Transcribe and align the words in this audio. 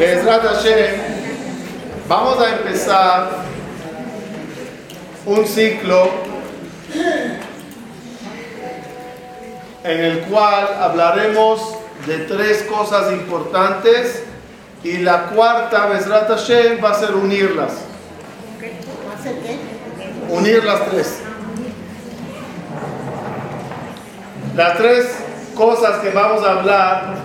Bezrat 0.00 0.42
Hashem, 0.42 0.96
vamos 2.08 2.40
a 2.40 2.56
empezar 2.56 3.30
un 5.26 5.46
ciclo 5.46 6.08
en 9.84 10.00
el 10.00 10.20
cual 10.20 10.68
hablaremos 10.80 11.74
de 12.06 12.16
tres 12.20 12.62
cosas 12.62 13.12
importantes 13.12 14.22
y 14.82 14.96
la 14.96 15.26
cuarta, 15.26 15.84
Bezrat 15.88 16.28
Hashem, 16.28 16.82
va 16.82 16.92
a 16.92 16.94
ser 16.94 17.14
unirlas. 17.14 17.72
Unir 20.30 20.64
las 20.64 20.88
tres. 20.88 21.18
Las 24.56 24.78
tres 24.78 25.14
cosas 25.54 25.98
que 25.98 26.08
vamos 26.08 26.42
a 26.42 26.52
hablar 26.52 27.16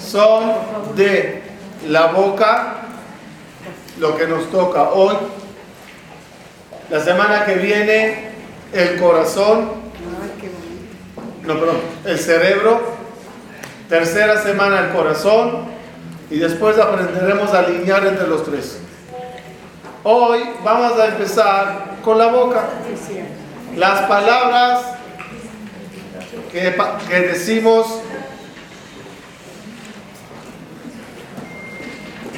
son 0.00 0.52
de 0.96 1.45
la 1.88 2.06
boca, 2.06 2.76
lo 3.98 4.16
que 4.16 4.26
nos 4.26 4.50
toca 4.50 4.90
hoy. 4.90 5.16
La 6.90 7.00
semana 7.00 7.44
que 7.44 7.54
viene, 7.54 8.30
el 8.72 9.00
corazón. 9.00 9.70
No, 11.42 11.58
perdón, 11.58 11.76
el 12.04 12.18
cerebro. 12.18 12.80
Tercera 13.88 14.42
semana, 14.42 14.80
el 14.80 14.90
corazón. 14.90 15.66
Y 16.30 16.38
después 16.38 16.78
aprenderemos 16.78 17.52
a 17.54 17.60
alinear 17.60 18.06
entre 18.06 18.26
los 18.26 18.44
tres. 18.44 18.78
Hoy 20.02 20.40
vamos 20.64 20.98
a 20.98 21.06
empezar 21.06 21.96
con 22.02 22.18
la 22.18 22.28
boca. 22.28 22.64
Las 23.76 24.02
palabras 24.02 24.80
que, 26.50 26.74
que 27.08 27.20
decimos 27.20 28.00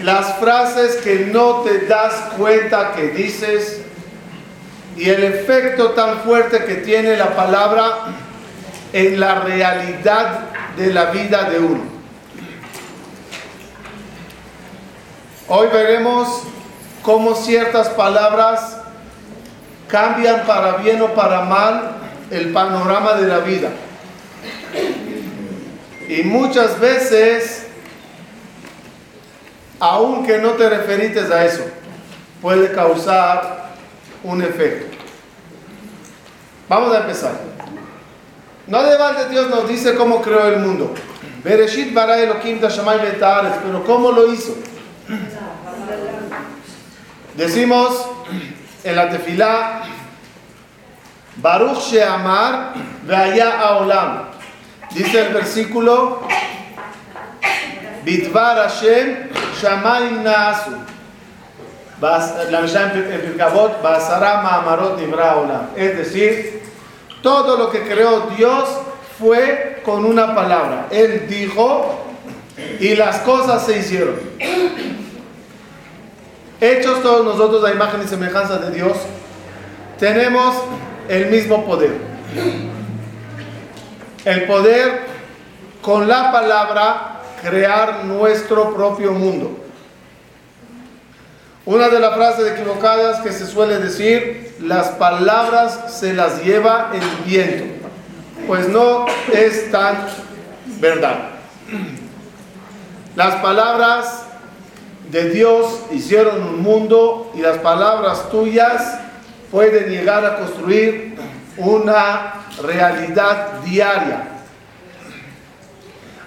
las 0.02 0.38
frases 0.38 0.96
que 0.96 1.26
no 1.32 1.62
te 1.62 1.86
das 1.86 2.14
cuenta 2.36 2.92
que 2.92 3.08
dices 3.08 3.82
y 4.96 5.08
el 5.08 5.24
efecto 5.24 5.90
tan 5.90 6.20
fuerte 6.20 6.64
que 6.64 6.76
tiene 6.76 7.16
la 7.16 7.34
palabra 7.34 8.14
en 8.92 9.20
la 9.20 9.36
realidad 9.40 10.40
de 10.76 10.92
la 10.92 11.06
vida 11.06 11.50
de 11.50 11.58
uno. 11.58 11.82
Hoy 15.48 15.68
veremos 15.72 16.42
cómo 17.02 17.34
ciertas 17.34 17.88
palabras 17.90 18.78
cambian 19.88 20.44
para 20.46 20.76
bien 20.78 21.00
o 21.00 21.14
para 21.14 21.42
mal 21.42 21.92
el 22.30 22.52
panorama 22.52 23.14
de 23.14 23.28
la 23.28 23.38
vida. 23.38 23.70
Y 26.08 26.22
muchas 26.24 26.78
veces 26.80 27.67
aunque 29.80 30.38
no 30.38 30.50
te 30.52 30.68
referites 30.68 31.30
a 31.30 31.44
eso, 31.44 31.64
puede 32.40 32.72
causar 32.72 33.70
un 34.22 34.42
efecto. 34.42 34.96
Vamos 36.68 36.94
a 36.94 37.00
empezar. 37.00 37.32
No 38.66 38.82
de 38.82 39.28
Dios 39.30 39.48
nos 39.48 39.68
dice 39.68 39.94
cómo 39.94 40.20
creó 40.20 40.46
el 40.48 40.60
mundo. 40.60 40.94
Bereshit 41.42 41.94
bara 41.94 42.18
Elohim 42.18 42.60
pero 42.60 43.84
¿cómo 43.86 44.12
lo 44.12 44.32
hizo? 44.32 44.54
Decimos 47.34 48.06
en 48.84 48.96
la 48.96 49.08
tefilá, 49.08 49.82
Baruch 51.36 51.78
Sheamar 51.78 52.74
Veaya 53.06 53.60
Aolam. 53.60 54.24
Dice 54.90 55.26
el 55.26 55.34
versículo, 55.34 56.26
Bitvar 58.08 58.56
Hashem 58.56 59.28
Shamaim 59.60 60.24
en. 60.24 60.76
Es 65.76 65.98
decir, 65.98 66.62
todo 67.22 67.58
lo 67.58 67.70
que 67.70 67.82
creó 67.82 68.30
Dios 68.34 68.66
fue 69.18 69.82
con 69.84 70.06
una 70.06 70.34
palabra. 70.34 70.86
Él 70.90 71.26
dijo 71.28 72.02
y 72.80 72.96
las 72.96 73.18
cosas 73.18 73.66
se 73.66 73.76
hicieron. 73.76 74.14
Hechos 76.62 77.02
todos 77.02 77.26
nosotros 77.26 77.62
a 77.62 77.74
imagen 77.74 78.00
y 78.02 78.08
semejanza 78.08 78.56
de 78.56 78.70
Dios, 78.70 78.96
tenemos 79.98 80.56
el 81.10 81.26
mismo 81.26 81.66
poder. 81.66 81.92
El 84.24 84.46
poder 84.46 85.02
con 85.82 86.08
la 86.08 86.32
palabra 86.32 87.17
crear 87.42 88.04
nuestro 88.04 88.74
propio 88.74 89.12
mundo. 89.12 89.64
Una 91.64 91.88
de 91.88 92.00
las 92.00 92.14
frases 92.14 92.52
equivocadas 92.52 93.20
que 93.20 93.30
se 93.30 93.46
suele 93.46 93.78
decir, 93.78 94.56
las 94.60 94.88
palabras 94.88 95.98
se 95.98 96.14
las 96.14 96.42
lleva 96.42 96.92
el 96.94 97.24
viento. 97.24 97.86
Pues 98.46 98.68
no 98.68 99.04
es 99.32 99.70
tan 99.70 100.06
verdad. 100.80 101.30
Las 103.14 103.34
palabras 103.42 104.22
de 105.10 105.30
Dios 105.30 105.80
hicieron 105.90 106.42
un 106.42 106.62
mundo 106.62 107.32
y 107.34 107.40
las 107.40 107.58
palabras 107.58 108.30
tuyas 108.30 109.00
pueden 109.50 109.90
llegar 109.90 110.24
a 110.24 110.38
construir 110.38 111.18
una 111.56 112.34
realidad 112.62 113.60
diaria. 113.64 114.28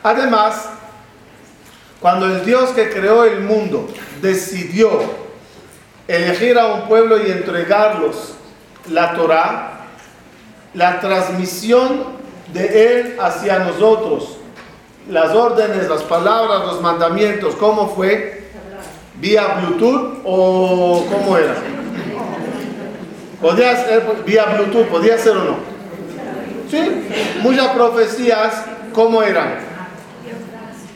Además, 0.03 0.69
cuando 2.01 2.25
el 2.25 2.43
Dios 2.43 2.71
que 2.71 2.89
creó 2.89 3.23
el 3.25 3.41
mundo 3.41 3.87
decidió 4.21 4.89
elegir 6.07 6.57
a 6.57 6.73
un 6.73 6.87
pueblo 6.87 7.25
y 7.25 7.31
entregarlos 7.31 8.33
la 8.89 9.13
Torah, 9.13 9.81
la 10.73 10.99
transmisión 10.99 12.03
de 12.53 12.99
Él 12.99 13.17
hacia 13.21 13.59
nosotros, 13.59 14.37
las 15.09 15.33
órdenes, 15.35 15.87
las 15.87 16.01
palabras, 16.03 16.65
los 16.65 16.81
mandamientos, 16.81 17.55
¿cómo 17.55 17.93
fue? 17.93 18.45
¿Vía 19.15 19.59
Bluetooth 19.59 20.21
o 20.25 21.05
cómo 21.11 21.37
era? 21.37 21.55
¿Podía 23.39 23.75
ser 23.75 24.23
vía 24.25 24.45
Bluetooth? 24.45 24.87
¿Podía 24.87 25.17
ser 25.19 25.37
o 25.37 25.43
no? 25.43 25.55
Sí, 26.69 26.79
muchas 27.41 27.67
profecías, 27.69 28.65
¿cómo 28.93 29.21
eran? 29.21 29.59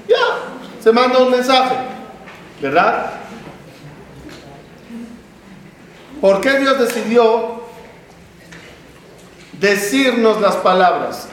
Ya, 0.07 0.54
se 0.85 0.91
manda 0.91 1.17
un 1.17 1.31
mensaje, 1.31 1.73
¿verdad? 2.61 3.09
¿Por 6.21 6.41
qué 6.41 6.59
Dios 6.59 6.77
decidió 6.77 7.63
decirnos 9.53 10.39
las 10.41 10.57
palabras 10.57 11.27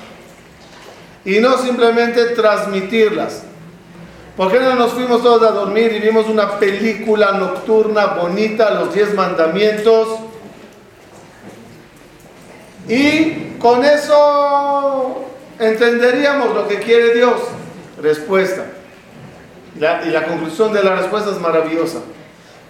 y 1.26 1.38
no 1.38 1.58
simplemente 1.58 2.28
transmitirlas? 2.28 3.42
¿Por 4.38 4.50
qué 4.50 4.58
no 4.58 4.74
nos 4.74 4.92
fuimos 4.92 5.22
todos 5.22 5.42
a 5.42 5.52
dormir 5.52 5.92
y 5.92 6.00
vimos 6.00 6.30
una 6.30 6.58
película 6.58 7.32
nocturna 7.32 8.06
bonita, 8.06 8.70
los 8.70 8.94
diez 8.94 9.12
mandamientos? 9.12 10.18
Y 12.88 13.58
con 13.58 13.84
eso 13.84 15.26
entenderíamos 15.58 16.54
lo 16.54 16.66
que 16.66 16.78
quiere 16.78 17.12
Dios. 17.12 17.38
Respuesta 18.00 18.64
y 19.74 20.10
la 20.10 20.26
conclusión 20.26 20.72
de 20.72 20.82
la 20.82 20.96
respuesta 20.96 21.30
es 21.30 21.40
maravillosa. 21.40 22.00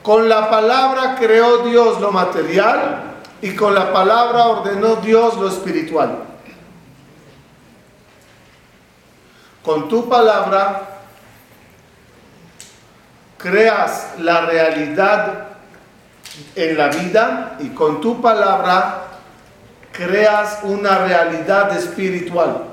Con 0.02 0.28
la 0.28 0.50
palabra 0.50 1.16
creó 1.18 1.58
Dios 1.58 2.00
lo 2.00 2.10
material 2.10 3.12
y 3.40 3.54
con 3.54 3.74
la 3.74 3.92
palabra 3.92 4.46
ordenó 4.46 4.96
Dios 4.96 5.36
lo 5.36 5.48
espiritual. 5.48 6.18
Con 9.64 9.88
tu 9.88 10.08
palabra 10.08 11.00
creas 13.38 14.14
la 14.18 14.42
realidad 14.46 15.48
en 16.56 16.76
la 16.76 16.88
vida 16.88 17.56
y 17.60 17.68
con 17.68 18.00
tu 18.00 18.20
palabra 18.20 19.04
creas 19.92 20.60
una 20.62 20.98
realidad 20.98 21.76
espiritual. 21.76 22.64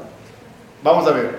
Vamos 0.83 1.07
a 1.07 1.11
ver. 1.11 1.37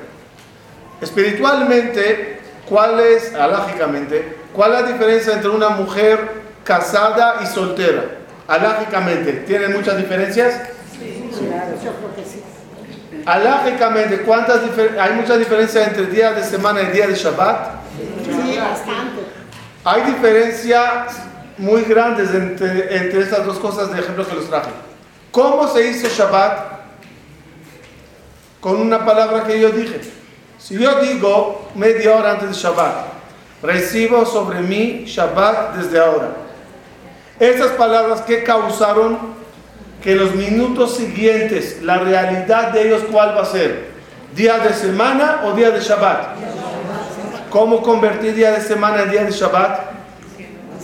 Espiritualmente 1.01 2.30
¿Cuál 2.71 3.01
es, 3.01 3.35
alágicamente, 3.35 4.37
cuál 4.53 4.75
es 4.75 4.83
la 4.83 4.87
diferencia 4.93 5.33
entre 5.33 5.51
una 5.51 5.71
mujer 5.71 6.21
casada 6.63 7.41
y 7.43 7.47
soltera? 7.47 8.05
Alágicamente, 8.47 9.33
¿tienen 9.45 9.73
muchas 9.73 9.97
diferencias? 9.97 10.55
Sí, 10.93 11.29
claro, 11.37 11.73
yo 11.85 11.93
creo 11.95 12.15
que 12.15 12.23
sí. 12.23 12.45
Alágicamente, 13.27 14.21
¿cuántas 14.23 14.61
¿hay 15.01 15.15
mucha 15.15 15.37
diferencia 15.37 15.85
entre 15.85 16.07
día 16.07 16.31
de 16.31 16.45
semana 16.45 16.83
y 16.83 16.87
día 16.93 17.09
de 17.09 17.15
Shabbat? 17.17 17.73
Sí, 18.25 18.57
bastante. 18.57 19.21
Hay 19.83 20.03
diferencias 20.03 21.17
muy 21.59 21.83
grandes 21.83 22.33
entre, 22.33 22.97
entre 22.97 23.23
estas 23.23 23.47
dos 23.47 23.59
cosas 23.59 23.93
de 23.93 23.99
ejemplo 23.99 24.25
que 24.25 24.37
los 24.37 24.49
traje. 24.49 24.71
¿Cómo 25.33 25.67
se 25.67 25.89
hizo 25.89 26.07
Shabbat? 26.07 26.79
Con 28.61 28.81
una 28.81 29.05
palabra 29.05 29.43
que 29.43 29.59
yo 29.59 29.71
dije. 29.71 30.20
Si 30.61 30.79
yo 30.79 31.01
digo 31.01 31.71
media 31.75 32.15
hora 32.15 32.33
antes 32.33 32.51
de 32.51 32.55
Shabbat, 32.55 32.95
recibo 33.63 34.27
sobre 34.27 34.61
mí 34.61 35.05
Shabbat 35.07 35.77
desde 35.77 35.99
ahora. 35.99 36.33
Estas 37.39 37.71
palabras 37.71 38.21
que 38.21 38.45
causaron 38.45 39.19
que 40.03 40.15
los 40.15 40.35
minutos 40.35 40.97
siguientes, 40.97 41.81
la 41.83 41.99
realidad 41.99 42.73
de 42.73 42.89
ellos, 42.89 43.03
¿cuál 43.11 43.37
va 43.37 43.43
a 43.43 43.47
ser? 43.47 43.89
¿Día 44.35 44.59
de 44.59 44.75
semana 44.75 45.43
o 45.47 45.53
día 45.53 45.71
de 45.71 45.81
Shabbat? 45.81 46.37
¿Cómo 47.49 47.83
convertir 47.83 48.35
día 48.35 48.53
de 48.53 48.61
semana 48.61 49.03
en 49.03 49.11
día 49.11 49.25
de 49.25 49.33
Shabbat? 49.33 49.81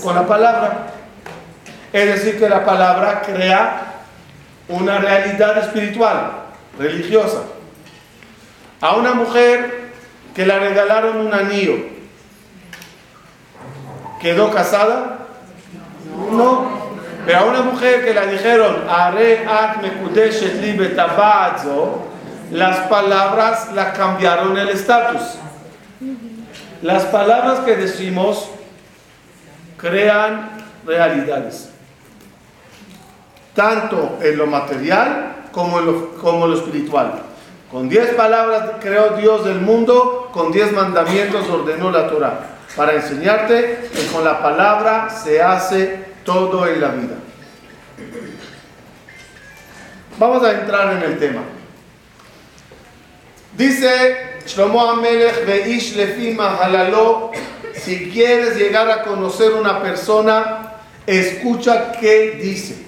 Con 0.03 0.15
la 0.15 0.27
palabra. 0.27 0.87
Es 1.93 2.07
decir, 2.07 2.39
que 2.39 2.49
la 2.49 2.65
palabra 2.65 3.23
crea 3.23 3.95
una 4.69 4.99
realidad 4.99 5.59
espiritual, 5.59 6.31
religiosa. 6.79 7.43
A 8.81 8.97
una 8.97 9.15
mujer 9.15 9.91
que 10.35 10.45
le 10.45 10.59
regalaron 10.59 11.17
un 11.19 11.33
anillo, 11.33 11.77
¿quedó 14.21 14.51
casada? 14.51 15.27
No. 16.31 16.77
Pero 17.25 17.39
a 17.39 17.45
una 17.45 17.63
mujer 17.63 18.05
que 18.05 18.15
le 18.15 18.27
dijeron, 18.29 18.85
las 22.53 22.79
palabras 22.89 23.73
la 23.73 23.93
cambiaron 23.93 24.57
el 24.57 24.69
estatus. 24.69 25.23
Las 26.83 27.05
palabras 27.05 27.61
que 27.61 27.75
decimos 27.77 28.49
crean 29.77 30.51
realidades 30.87 31.71
tanto 33.57 34.19
en 34.21 34.37
lo 34.37 34.47
material 34.47 35.35
como 35.51 35.81
en 35.81 35.87
lo, 35.87 36.15
como 36.19 36.47
lo 36.47 36.57
espiritual. 36.57 37.23
Con 37.71 37.89
diez 37.89 38.15
palabras 38.15 38.77
creó 38.81 39.17
Dios 39.17 39.45
del 39.45 39.61
mundo, 39.61 40.31
con 40.33 40.53
diez 40.53 40.73
mandamientos 40.73 41.49
ordenó 41.49 41.91
la 41.91 42.09
Torah, 42.09 42.41
para 42.77 42.95
enseñarte 42.95 43.89
que 43.93 44.07
con 44.07 44.25
la 44.25 44.41
palabra 44.41 45.11
se 45.11 45.43
hace 45.43 46.05
todo 46.25 46.67
en 46.67 46.81
la 46.81 46.89
vida. 46.89 47.17
Vamos 50.19 50.45
a 50.45 50.53
entrar 50.53 50.97
en 50.97 51.03
el 51.03 51.19
tema. 51.19 51.43
Dice 53.57 54.39
Shlomo 54.47 54.91
Amelech 54.91 55.45
Beish 55.45 55.97
Lefima 55.97 56.59
si 57.75 58.11
quieres 58.11 58.57
llegar 58.57 58.91
a 58.91 59.03
conocer 59.03 59.53
una 59.53 59.83
persona, 59.83 60.73
escucha 61.07 61.93
qué 61.93 62.39
dice. 62.43 62.86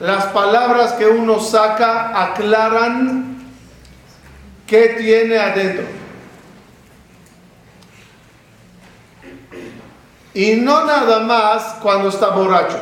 Las 0.00 0.26
palabras 0.26 0.92
que 0.94 1.06
uno 1.06 1.40
saca 1.40 2.22
aclaran 2.24 3.44
qué 4.66 4.96
tiene 4.98 5.38
adentro. 5.38 5.84
Y 10.34 10.56
no 10.56 10.84
nada 10.84 11.20
más 11.20 11.76
cuando 11.80 12.08
está 12.08 12.30
borracho. 12.30 12.78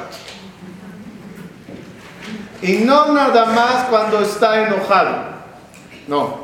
Y 2.62 2.79
no 2.79 3.12
nada 3.12 3.44
más 3.47 3.85
cuando 3.91 4.20
está 4.20 4.67
enojado. 4.67 5.32
No. 6.08 6.43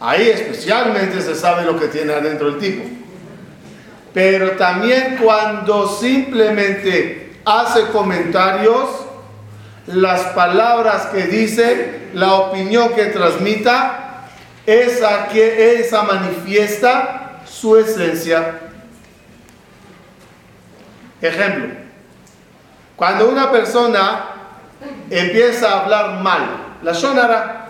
Ahí 0.00 0.28
especialmente 0.28 1.22
se 1.22 1.34
sabe 1.34 1.64
lo 1.64 1.78
que 1.78 1.86
tiene 1.86 2.12
adentro 2.12 2.48
el 2.48 2.58
tipo. 2.58 2.84
Pero 4.12 4.52
también 4.52 5.18
cuando 5.22 5.88
simplemente 5.88 7.40
hace 7.44 7.86
comentarios 7.86 9.01
las 9.92 10.20
palabras 10.34 11.06
que 11.06 11.24
dice, 11.24 12.08
la 12.14 12.34
opinión 12.34 12.94
que 12.94 13.06
transmita, 13.06 14.26
esa 14.66 15.28
que 15.28 15.80
esa 15.80 16.02
manifiesta 16.02 17.40
su 17.44 17.76
esencia. 17.76 18.58
Ejemplo, 21.20 21.74
cuando 22.96 23.28
una 23.28 23.50
persona 23.50 24.24
empieza 25.10 25.68
a 25.68 25.80
hablar 25.80 26.20
mal, 26.22 26.76
la 26.82 26.94
sonara, 26.94 27.68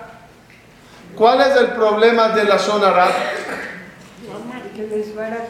¿cuál 1.16 1.40
es 1.40 1.56
el 1.56 1.69
problema 1.69 2.28
de 2.30 2.44
la 2.44 2.58
sonara? 2.58 3.08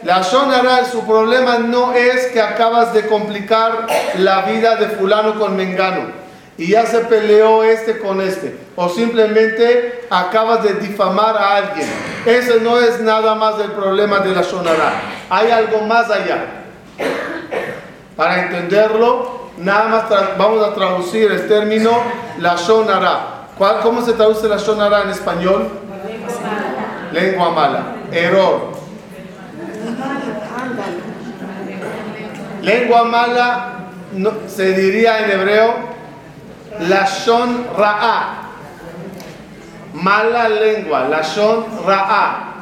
La 0.03 0.23
sonara, 0.23 0.85
su 0.85 1.05
problema 1.05 1.59
no 1.59 1.93
es 1.93 2.27
que 2.27 2.41
acabas 2.41 2.93
de 2.93 3.07
complicar 3.07 3.87
la 4.17 4.41
vida 4.41 4.75
de 4.75 4.87
fulano 4.89 5.39
con 5.39 5.55
mengano 5.55 6.22
y 6.57 6.67
ya 6.67 6.85
se 6.85 6.99
peleó 6.99 7.63
este 7.63 7.97
con 7.97 8.21
este, 8.21 8.55
o 8.75 8.87
simplemente 8.89 10.05
acabas 10.09 10.63
de 10.63 10.75
difamar 10.75 11.35
a 11.35 11.55
alguien. 11.55 11.87
Ese 12.25 12.59
no 12.59 12.77
es 12.79 12.99
nada 13.01 13.33
más 13.35 13.59
el 13.59 13.71
problema 13.71 14.19
de 14.19 14.35
la 14.35 14.43
Shonara. 14.43 14.93
Hay 15.29 15.49
algo 15.49 15.81
más 15.81 16.11
allá. 16.11 16.45
Para 18.15 18.43
entenderlo, 18.43 19.49
nada 19.57 19.87
más 19.87 20.37
vamos 20.37 20.63
a 20.63 20.75
traducir 20.75 21.31
el 21.31 21.47
término 21.47 21.91
la 22.39 22.55
Shonara. 22.55 23.47
¿Cómo 23.81 24.03
se 24.03 24.13
traduce 24.13 24.47
la 24.47 24.57
Shonara 24.57 25.01
en 25.03 25.09
español? 25.09 25.69
Lengua 27.11 27.49
mala. 27.49 27.83
Error. 28.11 28.73
Lengua 32.61 33.03
mala 33.03 33.69
se 34.47 34.73
diría 34.73 35.25
en 35.25 35.31
hebreo 35.31 35.92
Lashon 36.79 37.67
Ra'a. 37.77 38.49
Mala 39.93 40.49
lengua, 40.49 41.07
Lashon 41.09 41.65
Ra'a. 41.85 42.53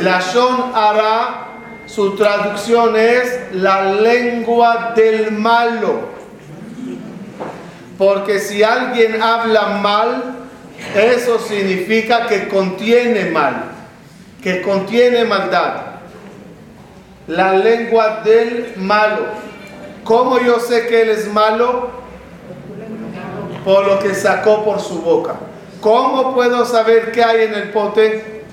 Lashon 0.00 0.72
Ara, 0.74 1.46
su 1.86 2.14
traducción 2.16 2.96
es 2.96 3.52
la 3.52 3.92
lengua 3.92 4.92
del 4.94 5.32
malo. 5.32 6.12
Porque 7.98 8.38
si 8.38 8.62
alguien 8.62 9.22
habla 9.22 9.78
mal, 9.82 10.34
eso 10.94 11.38
significa 11.38 12.26
que 12.26 12.48
contiene 12.48 13.26
mal, 13.26 13.64
que 14.42 14.62
contiene 14.62 15.24
maldad. 15.24 15.74
La 17.28 17.52
lengua 17.52 18.22
del 18.24 18.74
malo. 18.76 19.26
¿Cómo 20.04 20.40
yo 20.40 20.58
sé 20.58 20.88
que 20.88 21.02
él 21.02 21.10
es 21.10 21.32
malo? 21.32 22.01
Por 23.64 23.86
lo 23.86 23.98
que 23.98 24.14
sacó 24.14 24.64
por 24.64 24.80
su 24.80 25.00
boca. 25.00 25.34
¿Cómo 25.80 26.34
puedo 26.34 26.64
saber 26.64 27.12
qué 27.12 27.22
hay 27.22 27.46
en 27.46 27.54
el 27.54 27.70
pote? 27.70 28.44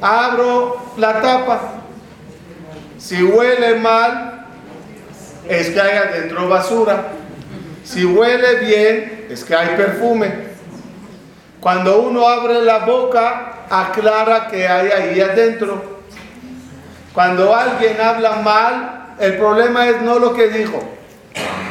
Abro 0.00 0.76
la 0.96 1.20
tapa. 1.20 1.60
Si 2.98 3.22
huele 3.22 3.76
mal, 3.76 4.46
es 5.48 5.70
que 5.70 5.80
hay 5.80 5.96
adentro 5.96 6.48
basura. 6.48 7.08
Si 7.84 8.04
huele 8.04 8.56
bien, 8.60 9.26
es 9.30 9.44
que 9.44 9.54
hay 9.54 9.76
perfume. 9.76 10.54
Cuando 11.60 12.02
uno 12.02 12.28
abre 12.28 12.62
la 12.62 12.80
boca, 12.80 13.66
aclara 13.70 14.48
que 14.48 14.66
hay 14.66 14.88
ahí 14.90 15.20
adentro. 15.20 15.82
Cuando 17.12 17.54
alguien 17.54 18.00
habla 18.00 18.36
mal, 18.36 19.14
el 19.18 19.36
problema 19.36 19.88
es 19.88 20.02
no 20.02 20.18
lo 20.18 20.34
que 20.34 20.48
dijo, 20.48 20.80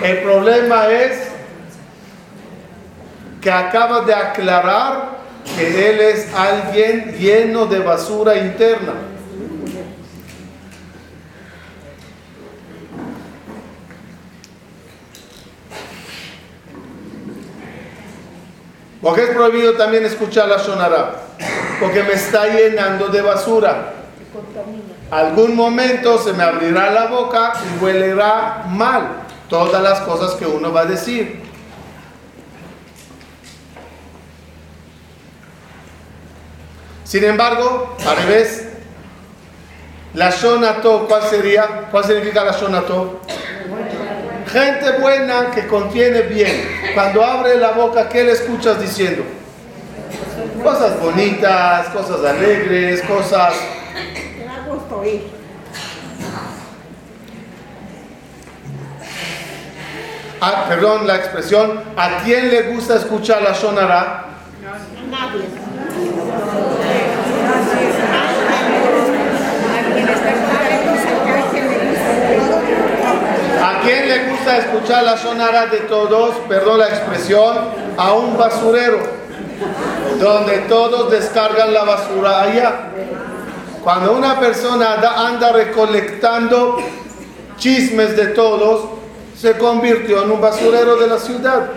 el 0.04 0.18
problema 0.20 0.88
es 0.88 1.30
que 3.42 3.52
acaba 3.52 4.02
de 4.02 4.14
aclarar 4.14 5.18
que 5.56 5.90
él 5.90 6.00
es 6.00 6.34
alguien 6.34 7.14
lleno 7.18 7.66
de 7.66 7.80
basura 7.80 8.36
interna. 8.38 8.94
Porque 19.02 19.24
es 19.24 19.30
prohibido 19.32 19.74
también 19.74 20.06
escuchar 20.06 20.48
la 20.48 20.60
sonara, 20.60 21.16
porque 21.82 22.04
me 22.04 22.14
está 22.14 22.48
llenando 22.48 23.10
de 23.10 23.22
basura. 23.22 23.94
Algún 25.12 25.58
momento 25.58 26.18
se 26.18 26.32
me 26.32 26.44
abrirá 26.44 26.90
la 26.92 27.08
boca 27.08 27.52
y 27.54 27.84
huelerá 27.84 28.64
mal 28.70 29.23
todas 29.54 29.84
las 29.84 30.00
cosas 30.00 30.32
que 30.32 30.48
uno 30.48 30.74
va 30.74 30.82
a 30.82 30.86
decir. 30.86 31.40
Sin 37.04 37.24
embargo, 37.24 37.96
al 38.04 38.18
revés, 38.18 38.68
la 40.16 40.32
shonato, 40.32 41.06
¿cuál 41.08 41.22
sería? 41.30 41.88
¿Cuál 41.92 42.04
significa 42.04 42.44
la 42.44 42.54
shonato? 42.54 43.22
Gente 44.52 44.94
buena 45.00 45.52
que 45.52 45.68
contiene 45.68 46.24
bien. 46.24 46.68
Cuando 46.96 47.24
abre 47.24 47.56
la 47.56 47.74
boca, 47.74 48.10
¿qué 48.10 48.24
le 48.24 48.32
escuchas 48.32 48.82
diciendo? 48.82 49.24
Cosas 50.64 51.00
bonitas, 51.00 51.90
cosas 51.90 52.26
alegres, 52.26 53.04
cosas... 53.04 53.54
a, 60.44 60.66
perdón 60.68 61.08
la 61.08 61.16
expresión, 61.16 61.80
¿a 61.96 62.18
quién 62.26 62.50
le 62.50 62.64
gusta 62.64 62.96
escuchar 62.98 63.42
la 63.42 63.54
sonará? 63.54 64.26
¿A 73.62 73.80
quién 73.84 74.10
le 74.10 74.30
gusta 74.30 74.58
escuchar 74.58 75.04
la 75.04 75.16
sonara 75.18 75.68
de 75.68 75.80
todos? 75.82 76.36
Perdón 76.50 76.80
la 76.80 76.90
expresión, 76.90 77.58
a 77.98 78.12
un 78.12 78.38
basurero, 78.38 79.00
donde 80.20 80.58
todos 80.68 81.10
descargan 81.10 81.74
la 81.74 81.86
basura 81.86 82.42
allá. 82.42 82.90
Cuando 83.82 84.14
una 84.14 84.40
persona 84.42 84.96
anda 85.16 85.54
recolectando 85.54 86.80
chismes 87.58 88.18
de 88.18 88.28
todos, 88.28 89.03
se 89.44 89.58
convirtió 89.58 90.24
en 90.24 90.32
un 90.32 90.40
basurero 90.40 90.96
de 90.96 91.06
la 91.06 91.20
ciudad. 91.20 91.72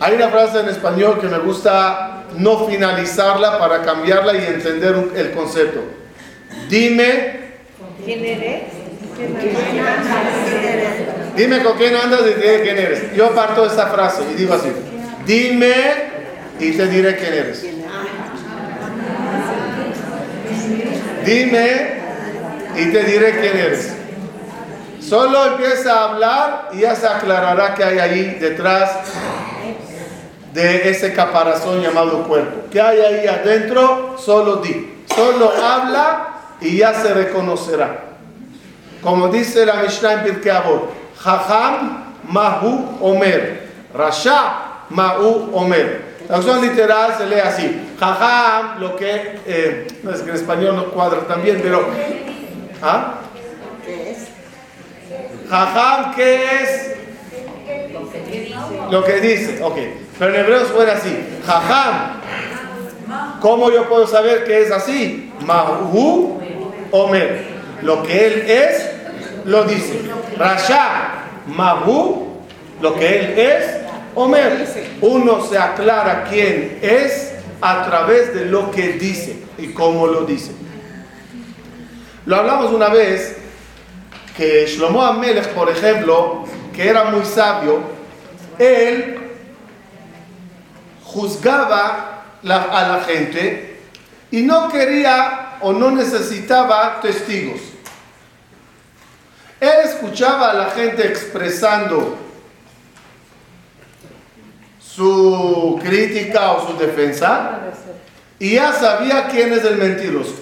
Hay 0.00 0.14
una 0.14 0.28
frase 0.30 0.60
en 0.60 0.70
español 0.70 1.20
que 1.20 1.26
me 1.26 1.38
gusta 1.40 2.24
no 2.38 2.66
finalizarla 2.66 3.58
para 3.58 3.82
cambiarla 3.82 4.32
y 4.34 4.46
entender 4.46 5.10
el 5.14 5.32
concepto. 5.32 5.80
Dime. 6.70 7.58
¿Quién 8.02 8.24
eres? 8.24 8.62
Dime 11.36 11.62
con 11.62 11.76
quién 11.76 11.96
andas 11.96 12.20
y 12.22 12.40
diré 12.40 12.62
quién 12.62 12.78
eres. 12.78 13.14
Yo 13.14 13.34
parto 13.34 13.60
de 13.60 13.68
esta 13.68 13.88
frase 13.88 14.22
y 14.32 14.36
digo 14.36 14.54
así. 14.54 14.70
Dime 15.26 15.74
y 16.58 16.72
te 16.72 16.86
diré 16.86 17.14
quién 17.16 17.34
eres. 17.34 17.77
Dime 21.28 22.00
y 22.74 22.90
te 22.90 23.04
diré 23.04 23.38
quién 23.38 23.58
eres. 23.58 23.94
Solo 24.98 25.44
empieza 25.44 25.92
a 25.92 26.04
hablar 26.04 26.70
y 26.72 26.80
ya 26.80 26.96
se 26.96 27.06
aclarará 27.06 27.74
que 27.74 27.84
hay 27.84 27.98
ahí 27.98 28.38
detrás 28.40 28.90
de 30.54 30.88
ese 30.88 31.12
caparazón 31.12 31.82
llamado 31.82 32.22
cuerpo. 32.22 32.68
¿Qué 32.70 32.80
hay 32.80 33.00
ahí 33.00 33.26
adentro? 33.26 34.16
Solo 34.18 34.56
di. 34.56 35.04
Solo 35.14 35.52
habla 35.62 36.28
y 36.62 36.78
ya 36.78 36.94
se 36.94 37.12
reconocerá. 37.12 38.04
Como 39.02 39.28
dice 39.28 39.66
la 39.66 39.82
Mishnah 39.82 40.12
en 40.14 40.22
Pirkei 40.24 40.50
Avot, 40.50 40.94
Jajam 41.18 42.14
Mahu 42.24 43.00
Omer, 43.02 43.68
Rasha 43.92 44.86
Mahu 44.88 45.50
Omer. 45.52 46.07
La 46.28 46.34
traducción 46.34 46.60
literal 46.60 47.14
se 47.16 47.26
lee 47.26 47.40
así. 47.40 47.80
Jajam, 47.98 48.80
lo 48.80 48.96
que, 48.96 49.40
eh, 49.46 49.86
no 50.02 50.10
es 50.12 50.20
que 50.20 50.28
en 50.28 50.36
español 50.36 50.76
no 50.76 50.90
cuadra 50.90 51.20
también, 51.20 51.60
pero... 51.62 51.88
¿Ah? 52.82 53.14
¿Qué 53.84 54.10
es? 54.10 54.28
Jajam, 55.48 56.14
¿qué 56.14 56.44
es? 56.62 56.98
Lo 58.90 59.04
que 59.04 59.20
dice, 59.20 59.62
ok. 59.62 59.76
Pero 60.18 60.34
en 60.34 60.40
hebreo 60.40 60.66
suena 60.66 60.92
así. 60.92 61.16
Jajam. 61.46 62.20
¿Cómo 63.40 63.70
yo 63.70 63.88
puedo 63.88 64.06
saber 64.06 64.44
que 64.44 64.62
es 64.62 64.70
así? 64.70 65.32
Mahu 65.46 66.40
Omer. 66.90 67.46
Lo 67.82 68.02
que 68.02 68.26
él 68.26 68.44
es, 68.50 68.90
lo 69.44 69.64
dice. 69.64 70.02
Rasha. 70.36 71.24
Mahu. 71.46 72.26
Lo 72.82 72.94
que 72.94 73.18
él 73.18 73.38
es, 73.38 73.87
Omer. 74.18 74.66
Uno 75.00 75.46
se 75.46 75.56
aclara 75.56 76.24
quién 76.28 76.80
es 76.82 77.34
a 77.60 77.84
través 77.86 78.34
de 78.34 78.46
lo 78.46 78.70
que 78.72 78.94
dice 78.94 79.36
y 79.56 79.68
cómo 79.68 80.08
lo 80.08 80.24
dice. 80.24 80.50
Lo 82.26 82.36
hablamos 82.36 82.72
una 82.72 82.88
vez 82.88 83.36
que 84.36 84.66
Shlomo 84.66 85.02
Amelech, 85.02 85.48
por 85.50 85.70
ejemplo, 85.70 86.44
que 86.74 86.88
era 86.88 87.04
muy 87.04 87.24
sabio, 87.24 87.80
él 88.58 89.18
juzgaba 91.04 92.24
a 92.42 92.88
la 92.88 93.04
gente 93.06 93.78
y 94.32 94.42
no 94.42 94.68
quería 94.68 95.58
o 95.60 95.72
no 95.72 95.92
necesitaba 95.92 97.00
testigos. 97.00 97.60
Él 99.60 99.74
escuchaba 99.84 100.50
a 100.50 100.54
la 100.54 100.70
gente 100.70 101.06
expresando 101.06 102.27
su 104.98 105.78
crítica 105.80 106.52
o 106.52 106.66
su 106.66 106.76
defensa 106.76 107.60
y 108.40 108.54
ya 108.54 108.72
sabía 108.72 109.28
quién 109.28 109.52
es 109.52 109.64
el 109.64 109.76
mentiroso. 109.76 110.34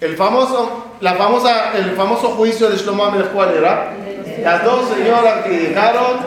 El 0.00 0.16
famoso, 0.16 0.96
la 1.00 1.14
famosa, 1.14 1.76
el 1.76 1.92
famoso 1.92 2.30
juicio 2.30 2.68
de 2.68 2.76
Shlomo 2.76 3.04
Amelech, 3.04 3.30
¿cuál 3.32 3.54
era? 3.54 3.92
Las 4.42 4.64
dos 4.64 4.88
señoras 4.88 5.44
que 5.44 5.50
llegaron 5.50 6.18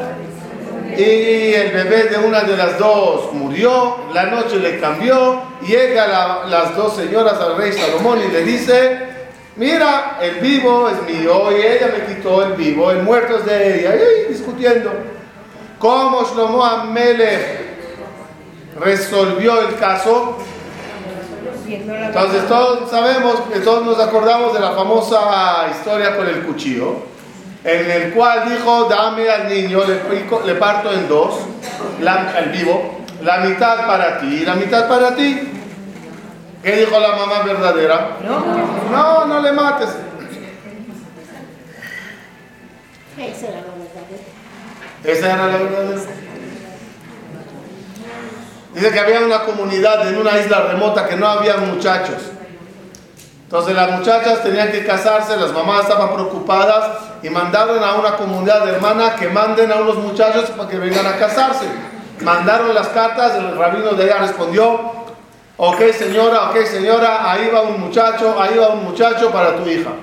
y 0.97 1.53
el 1.53 1.71
bebé 1.71 2.05
de 2.05 2.17
una 2.19 2.41
de 2.41 2.55
las 2.55 2.79
dos 2.79 3.33
murió, 3.33 3.97
la 4.13 4.27
noche 4.27 4.55
le 4.55 4.79
cambió, 4.79 5.41
llega 5.67 6.45
las 6.47 6.75
dos 6.75 6.95
señoras 6.95 7.33
al 7.33 7.57
rey 7.57 7.73
Salomón 7.73 8.19
y 8.25 8.31
le 8.31 8.43
dice, 8.45 8.99
mira, 9.57 10.19
el 10.21 10.35
vivo 10.35 10.89
es 10.89 11.13
mío 11.13 11.51
y 11.51 11.61
ella 11.61 11.93
me 11.97 12.15
quitó 12.15 12.45
el 12.45 12.53
vivo, 12.53 12.91
el 12.91 13.03
muerto 13.03 13.39
es 13.39 13.45
de 13.45 13.81
ella, 13.81 13.95
y 13.95 14.33
discutiendo. 14.33 15.18
¿Cómo 15.79 16.23
Shlomo 16.25 16.63
Amelech 16.63 17.61
resolvió 18.79 19.61
el 19.61 19.77
caso? 19.77 20.37
Entonces 21.67 22.47
todos 22.47 22.89
sabemos, 22.89 23.35
todos 23.63 23.85
nos 23.85 23.99
acordamos 23.99 24.53
de 24.53 24.59
la 24.59 24.71
famosa 24.71 25.67
historia 25.71 26.17
con 26.17 26.27
el 26.27 26.43
cuchillo, 26.43 26.95
en 27.63 27.89
el 27.89 28.13
cual 28.13 28.49
dijo, 28.49 28.89
dame 28.89 29.29
al 29.29 29.47
niño, 29.47 29.81
le, 30.45 30.55
parto 30.55 30.91
en 30.91 31.07
dos, 31.07 31.35
la, 32.01 32.37
el 32.39 32.49
vivo, 32.49 32.99
la 33.21 33.37
mitad 33.37 33.85
para 33.85 34.19
ti 34.19 34.39
y 34.41 34.45
la 34.45 34.55
mitad 34.55 34.89
para 34.89 35.15
ti. 35.15 35.47
¿Qué 36.61 36.75
dijo 36.75 36.99
la 36.99 37.15
mamá 37.15 37.43
verdadera? 37.45 38.17
No, 38.25 38.43
no, 38.91 39.25
no 39.25 39.41
le 39.41 39.51
mates. 39.53 39.89
Esa 45.03 45.33
era 45.33 45.47
la 45.47 45.57
verdadera. 45.57 46.01
Dice 48.73 48.91
que 48.91 48.99
había 48.99 49.21
una 49.21 49.41
comunidad 49.41 50.07
en 50.07 50.17
una 50.17 50.39
isla 50.39 50.61
remota 50.61 51.07
que 51.07 51.15
no 51.15 51.27
había 51.27 51.57
muchachos. 51.57 52.17
Entonces 53.43 53.75
las 53.75 53.97
muchachas 53.97 54.43
tenían 54.43 54.71
que 54.71 54.85
casarse, 54.85 55.35
las 55.35 55.51
mamás 55.51 55.81
estaban 55.81 56.13
preocupadas 56.13 56.99
y 57.23 57.31
mandaron 57.31 57.83
a 57.83 57.95
una 57.95 58.15
comunidad 58.15 58.69
hermana 58.69 59.15
que 59.15 59.27
manden 59.27 59.71
a 59.71 59.77
unos 59.77 59.97
muchachos 59.97 60.51
para 60.51 60.69
que 60.69 60.77
vengan 60.77 61.07
a 61.07 61.17
casarse. 61.17 61.65
Mandaron 62.21 62.75
las 62.75 62.89
cartas, 62.89 63.35
el 63.37 63.57
rabino 63.57 63.93
de 63.93 64.03
allá 64.03 64.19
respondió, 64.19 64.91
ok 65.57 65.81
señora, 65.97 66.51
ok 66.51 66.57
señora, 66.65 67.31
ahí 67.31 67.49
va 67.51 67.61
un 67.61 67.79
muchacho, 67.79 68.39
ahí 68.39 68.55
va 68.55 68.69
un 68.69 68.83
muchacho 68.83 69.31
para 69.31 69.55
tu 69.55 69.67
hija. 69.67 69.93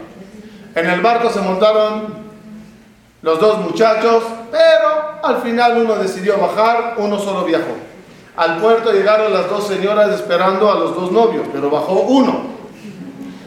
En 0.75 0.91
el 0.91 1.01
barco 1.01 1.31
se 1.31 1.41
montaron 1.41 2.26
los 3.27 3.41
dos 3.41 3.59
muchachos, 3.59 4.23
pero 4.53 5.19
al 5.21 5.43
final 5.43 5.79
uno 5.79 5.97
decidió 5.97 6.39
bajar, 6.39 6.95
uno 6.99 7.19
solo 7.19 7.45
viajó. 7.45 7.75
Al 8.37 8.59
puerto 8.59 8.93
llegaron 8.93 9.33
las 9.33 9.51
dos 9.51 9.67
señoras 9.67 10.11
esperando 10.11 10.71
a 10.71 10.77
los 10.77 10.95
dos 10.95 11.11
novios, 11.11 11.45
pero 11.53 11.69
bajó 11.69 12.03
uno. 12.03 12.43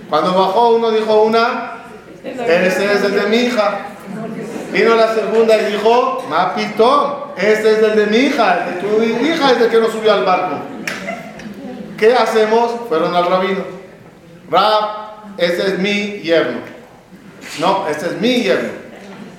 Cuando 0.10 0.34
bajó 0.34 0.76
uno 0.76 0.92
dijo 0.92 1.22
una, 1.22 1.86
ese 2.22 2.94
es 2.94 3.04
el 3.06 3.22
de 3.22 3.28
mi 3.30 3.38
hija. 3.38 3.86
Vino 4.74 4.96
la 4.96 5.14
segunda 5.14 5.56
y 5.56 5.72
dijo, 5.72 6.26
Mapitón, 6.30 7.14
este 7.38 7.72
es 7.72 7.80
el 7.82 7.96
de 7.96 8.06
mi 8.08 8.18
hija, 8.18 8.66
el 8.66 8.76
de 8.76 8.82
tu 8.82 9.02
hija 9.02 9.52
es 9.52 9.62
el 9.62 9.70
que 9.70 9.80
no 9.80 9.88
subió 9.88 10.12
al 10.12 10.26
barco. 10.26 10.56
¿Qué 11.98 12.14
hacemos? 12.14 12.72
Fueron 12.90 13.16
al 13.16 13.28
rabino. 13.28 13.64
Rab, 14.52 14.84
ese 15.38 15.68
es 15.68 15.80
mi 15.80 16.20
yerno. 16.20 16.60
No, 17.62 17.88
este 17.88 18.08
es 18.08 18.20
mi 18.20 18.44
yerno. 18.44 18.89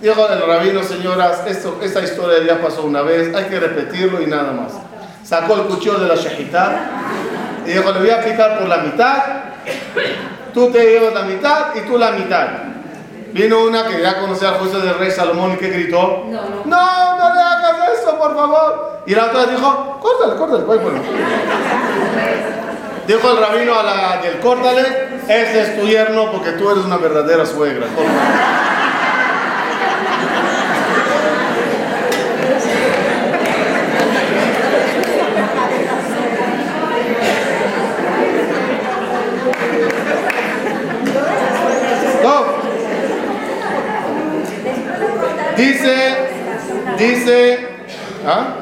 Dijo 0.00 0.28
el 0.28 0.47
rabino, 0.47 0.83
señoras, 0.83 1.42
esto, 1.47 1.78
esta 1.83 2.00
historia 2.00 2.42
ya 2.47 2.62
pasó 2.62 2.85
una 2.85 3.02
vez, 3.02 3.35
hay 3.35 3.45
que 3.45 3.61
repetirlo 3.61 4.23
y 4.23 4.26
nada 4.26 4.52
más 4.52 4.73
sacó 5.23 5.54
el 5.54 5.62
cuchillo 5.62 5.99
de 5.99 6.09
la 6.09 6.14
shahita 6.14 6.87
y 7.66 7.71
dijo, 7.71 7.92
le 7.92 8.00
voy 8.00 8.11
a 8.11 8.25
picar 8.25 8.59
por 8.59 8.69
la 8.69 8.78
mitad, 8.78 9.23
tú 10.54 10.71
te 10.71 10.85
llevas 10.85 11.14
la 11.14 11.23
mitad 11.23 11.75
y 11.75 11.80
tú 11.87 11.99
la 11.99 12.12
mitad. 12.12 12.47
Vino 13.33 13.61
una 13.61 13.87
que 13.87 14.00
ya 14.00 14.19
conocía 14.19 14.49
al 14.49 14.54
juicio 14.54 14.80
del 14.80 14.99
rey 14.99 15.11
Salomón 15.11 15.52
y 15.52 15.57
que 15.57 15.69
gritó, 15.69 16.25
no, 16.26 16.42
no, 16.42 16.64
no, 16.64 17.19
no 17.19 17.35
le 17.35 17.40
hagas 17.40 18.00
eso, 18.00 18.19
por 18.19 18.35
favor. 18.35 19.02
Y 19.07 19.14
la 19.14 19.26
otra 19.26 19.47
dijo, 19.47 20.00
córtale, 20.00 20.37
córtale, 20.37 20.64
bueno. 20.64 21.00
Dijo 23.07 23.30
el 23.30 23.37
rabino 23.37 23.78
a 23.78 23.83
la 23.83 24.21
del 24.23 24.40
córtale, 24.40 24.80
ese 25.28 25.62
es 25.62 25.78
tu 25.78 25.87
yerno 25.87 26.33
porque 26.33 26.52
tú 26.52 26.71
eres 26.71 26.85
una 26.85 26.97
verdadera 26.97 27.47
suegra. 27.47 27.87
Dice, 45.57 46.17
dice, 46.99 47.69
¿ah? 48.27 48.57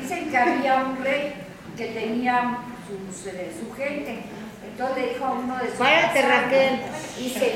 Dice 0.00 0.24
que 1.76 1.86
tenía 1.86 2.58
eh, 2.90 3.52
su 3.60 3.72
gente. 3.76 4.24
Entonces 4.64 4.96
le 4.96 5.12
dijo 5.14 5.24
a 5.24 5.30
uno 5.32 5.56
de 5.58 5.68
sus 5.68 5.78
Párate, 5.78 6.22
Raquel. 6.22 6.80
dice, 7.16 7.54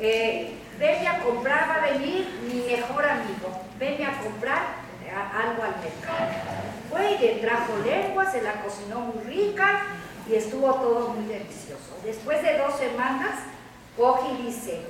eh, 0.00 0.52
venme 0.80 1.06
a 1.06 1.20
comprar, 1.20 1.68
va 1.68 1.74
a 1.74 1.92
venir 1.92 2.28
mi 2.42 2.62
mejor 2.62 3.04
amigo, 3.04 3.62
venme 3.78 4.04
a 4.04 4.18
comprar 4.18 4.82
algo 5.12 5.62
al 5.62 5.76
mercado. 5.80 6.32
Fue 6.90 7.12
y 7.12 7.18
le 7.18 7.34
trajo 7.40 7.72
lengua, 7.84 8.30
se 8.30 8.42
la 8.42 8.62
cocinó 8.62 9.00
muy 9.00 9.22
rica 9.24 9.82
y 10.28 10.34
estuvo 10.34 10.72
todo 10.74 11.08
muy 11.10 11.26
delicioso. 11.26 11.98
Después 12.04 12.42
de 12.42 12.58
dos 12.58 12.74
semanas, 12.76 13.40
coge 13.96 14.32
y 14.38 14.46
dice, 14.46 14.80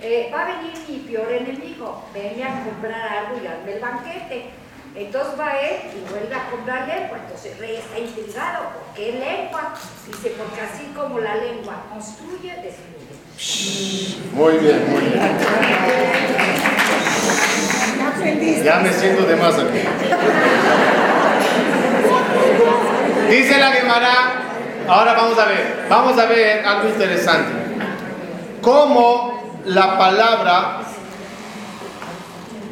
eh, 0.00 0.30
va 0.32 0.42
a 0.42 0.44
venir 0.46 0.72
mi 0.88 0.98
peor 0.98 1.32
enemigo, 1.32 2.04
venme 2.12 2.44
a 2.44 2.64
comprar 2.64 3.00
algo 3.00 3.42
y 3.42 3.46
hazme 3.46 3.72
el 3.72 3.80
banquete. 3.80 4.50
Entonces 4.96 5.38
va 5.38 5.58
él 5.58 5.76
y 5.96 6.08
vuelve 6.08 6.34
a 6.34 6.50
comprar 6.50 6.86
lengua. 6.86 7.18
Entonces 7.24 7.52
el 7.52 7.58
rey 7.58 7.76
está 7.76 7.98
intrigado. 7.98 8.70
¿Por 8.70 8.94
qué 8.94 9.12
lengua? 9.12 9.74
Dice, 10.06 10.34
porque 10.38 10.60
así 10.60 10.92
como 10.94 11.18
la 11.18 11.34
lengua 11.34 11.86
construye, 11.92 12.54
destruye. 12.62 13.04
Muy 14.32 14.58
bien, 14.58 14.90
muy 14.90 15.00
bien. 15.00 15.20
Ya 18.64 18.78
me 18.78 18.92
siento 18.92 19.26
de 19.26 19.36
más 19.36 19.54
aquí. 19.58 19.80
Dice 23.30 23.58
la 23.58 23.72
Gemara, 23.72 24.43
ahora 24.88 25.14
vamos 25.14 25.38
a 25.38 25.44
ver, 25.46 25.86
vamos 25.88 26.18
a 26.18 26.26
ver 26.26 26.64
algo 26.64 26.88
interesante. 26.88 27.52
Cómo 28.60 29.60
la 29.66 29.98
palabra 29.98 30.80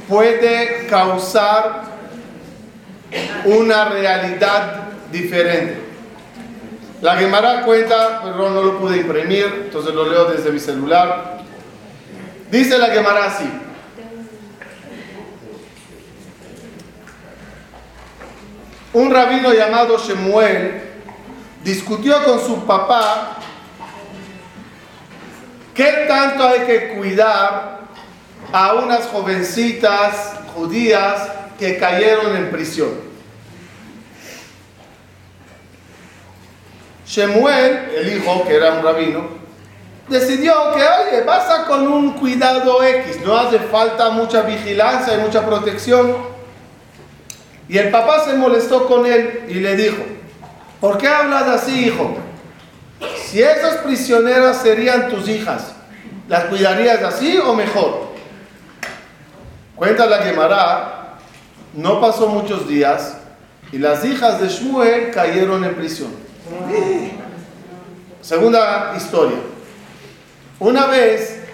puede 0.08 0.86
causar 0.88 1.82
una 3.44 3.86
realidad 3.86 4.90
diferente. 5.10 5.82
La 7.00 7.16
Gemara 7.16 7.62
cuenta, 7.62 8.22
perdón, 8.22 8.54
no 8.54 8.62
lo 8.62 8.78
pude 8.78 8.98
imprimir, 8.98 9.64
entonces 9.64 9.92
lo 9.92 10.08
leo 10.08 10.26
desde 10.26 10.52
mi 10.52 10.60
celular. 10.60 11.38
Dice 12.50 12.78
la 12.78 12.86
Gemara 12.88 13.24
así. 13.24 13.50
Un 18.92 19.10
rabino 19.10 19.52
llamado 19.52 19.98
Shemuel 19.98 20.91
discutió 21.64 22.22
con 22.24 22.40
su 22.40 22.64
papá 22.64 23.36
qué 25.74 26.04
tanto 26.08 26.46
hay 26.46 26.60
que 26.60 26.88
cuidar 26.94 27.80
a 28.52 28.74
unas 28.74 29.06
jovencitas 29.06 30.34
judías 30.54 31.28
que 31.58 31.78
cayeron 31.78 32.36
en 32.36 32.50
prisión. 32.50 33.12
Shemuel, 37.06 37.90
el 37.94 38.16
hijo, 38.16 38.44
que 38.46 38.56
era 38.56 38.72
un 38.72 38.82
rabino, 38.82 39.28
decidió 40.08 40.72
que, 40.74 40.82
oye, 40.82 41.22
basta 41.24 41.66
con 41.66 41.86
un 41.86 42.14
cuidado 42.14 42.82
X, 42.82 43.20
no 43.24 43.36
hace 43.36 43.58
falta 43.58 44.10
mucha 44.10 44.42
vigilancia 44.42 45.14
y 45.14 45.18
mucha 45.18 45.44
protección. 45.44 46.16
Y 47.68 47.78
el 47.78 47.90
papá 47.90 48.24
se 48.24 48.34
molestó 48.34 48.86
con 48.86 49.06
él 49.06 49.44
y 49.48 49.54
le 49.54 49.76
dijo, 49.76 50.02
¿por 50.82 50.98
qué 50.98 51.06
hablas 51.06 51.44
así, 51.44 51.86
hijo? 51.86 52.16
Si 53.24 53.40
esas 53.40 53.76
prisioneras 53.78 54.60
serían 54.62 55.08
tus 55.08 55.28
hijas, 55.28 55.72
¿las 56.28 56.46
cuidarías 56.46 57.00
así 57.02 57.38
o 57.38 57.54
mejor? 57.54 58.08
Cuenta 59.76 60.06
la 60.06 60.18
Gemara, 60.18 61.18
no 61.72 62.00
pasó 62.00 62.26
muchos 62.26 62.66
días 62.66 63.16
y 63.70 63.78
las 63.78 64.04
hijas 64.04 64.40
de 64.40 64.48
Shmuel 64.48 65.12
cayeron 65.12 65.64
en 65.64 65.74
prisión. 65.76 66.10
Segunda 68.20 68.92
historia. 68.96 69.38
Una 70.58 70.86
vez, 70.86 71.44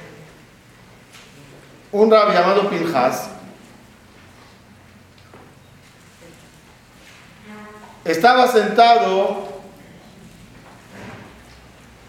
un 1.92 2.10
rabbi 2.10 2.32
llamado 2.32 2.70
Pinjas 2.70 3.28
estaba 8.08 8.48
sentado 8.48 9.46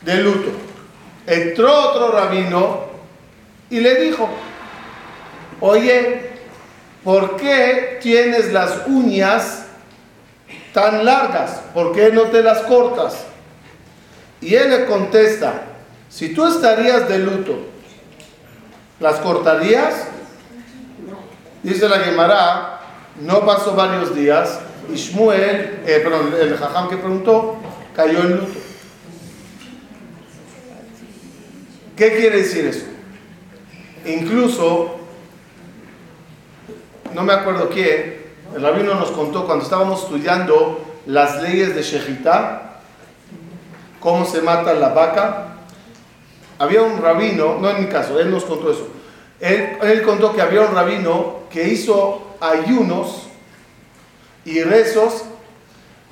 de 0.02 0.16
luto. 0.16 0.52
Entró 1.28 1.90
otro 1.90 2.12
rabino 2.14 2.86
y 3.70 3.82
le 3.82 3.96
dijo, 3.96 4.30
oye, 5.60 6.32
¿por 7.04 7.36
qué 7.36 8.00
tienes 8.02 8.54
las 8.54 8.88
uñas 8.88 9.66
tan 10.74 11.04
largas? 11.04 11.62
¿Por 11.74 11.92
qué 11.92 12.12
no 12.14 12.24
te 12.24 12.42
las 12.44 12.60
cortas? 12.60 13.26
Y 14.40 14.56
él 14.56 14.70
le 14.70 14.86
contesta, 14.86 15.64
si 16.08 16.34
tú 16.34 16.48
estarías 16.48 17.10
de 17.10 17.20
luto, 17.20 17.60
¿las 19.02 19.18
cortarías? 19.18 20.08
Dice 21.62 21.90
la 21.90 22.00
Gemara, 22.00 22.80
no 23.20 23.46
pasó 23.46 23.76
varios 23.76 24.16
días 24.16 24.62
y 24.92 24.96
Shmuel, 24.96 25.82
eh, 25.86 26.00
perdón, 26.04 26.34
el 26.40 26.58
jajam 26.58 26.90
que 26.90 26.98
preguntó, 26.98 27.58
cayó 27.96 28.20
en 28.20 28.38
luto. 28.38 28.60
¿Qué 31.96 32.16
quiere 32.16 32.38
decir 32.38 32.66
eso? 32.66 32.86
Incluso, 34.06 34.96
no 37.14 37.24
me 37.24 37.34
acuerdo 37.34 37.70
quién, 37.70 38.20
el 38.56 38.62
rabino 38.62 38.96
nos 38.96 39.12
contó 39.12 39.46
cuando 39.46 39.64
estábamos 39.64 40.04
estudiando 40.04 40.80
las 41.06 41.42
leyes 41.42 41.76
de 41.76 41.82
Shejitá, 41.82 42.80
cómo 44.00 44.26
se 44.26 44.42
mata 44.42 44.74
la 44.74 44.90
vaca. 44.90 45.56
Había 46.58 46.82
un 46.82 47.02
rabino, 47.02 47.58
no 47.60 47.70
en 47.70 47.82
mi 47.82 47.88
caso, 47.88 48.20
él 48.20 48.32
nos 48.32 48.46
contó 48.46 48.72
eso. 48.72 48.88
Él 49.40 50.02
contó 50.04 50.34
que 50.34 50.42
había 50.42 50.62
un 50.62 50.74
rabino 50.74 51.42
que 51.50 51.68
hizo 51.70 52.36
ayunos 52.42 53.29
y 54.50 54.64
rezos 54.64 55.24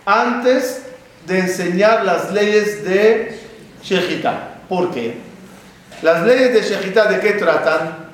antes 0.06 0.84
de 1.26 1.40
enseñar 1.40 2.06
las 2.06 2.32
leyes 2.32 2.86
de 2.86 3.42
Shejitá. 3.84 4.60
¿Por 4.70 4.92
qué? 4.92 5.18
Las 6.04 6.22
leyes 6.24 6.54
de 6.54 6.62
Shejitá, 6.62 7.06
¿de 7.06 7.20
qué 7.20 7.32
tratan? 7.32 8.08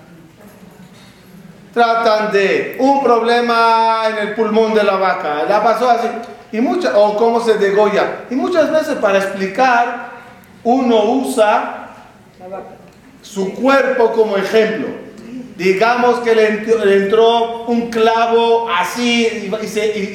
Tratan 1.74 2.32
de 2.32 2.78
un 2.80 3.04
problema 3.04 4.06
en 4.10 4.28
el 4.30 4.36
pulmón 4.36 4.74
de 4.74 4.84
la 4.84 4.96
vaca, 4.96 5.44
la 5.44 5.62
pasó 5.62 5.90
así, 5.90 6.08
y 6.54 6.62
mucha, 6.62 6.98
o 6.98 7.18
cómo 7.18 7.44
se 7.44 7.56
degolla. 7.56 8.22
Y 8.30 8.36
muchas 8.36 8.72
veces 8.72 8.96
para 9.00 9.18
explicar, 9.18 10.12
uno 10.64 11.04
usa 11.04 11.90
su 13.22 13.54
cuerpo 13.56 14.14
como 14.14 14.38
ejemplo. 14.38 14.88
Digamos 15.58 16.20
que 16.20 16.34
le 16.34 16.96
entró 16.96 17.66
un 17.66 17.92
clavo 17.92 18.68
así 18.70 19.52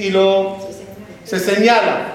y, 0.01 0.11
lo, 0.11 0.57
se 1.25 1.39
señala 1.39 2.15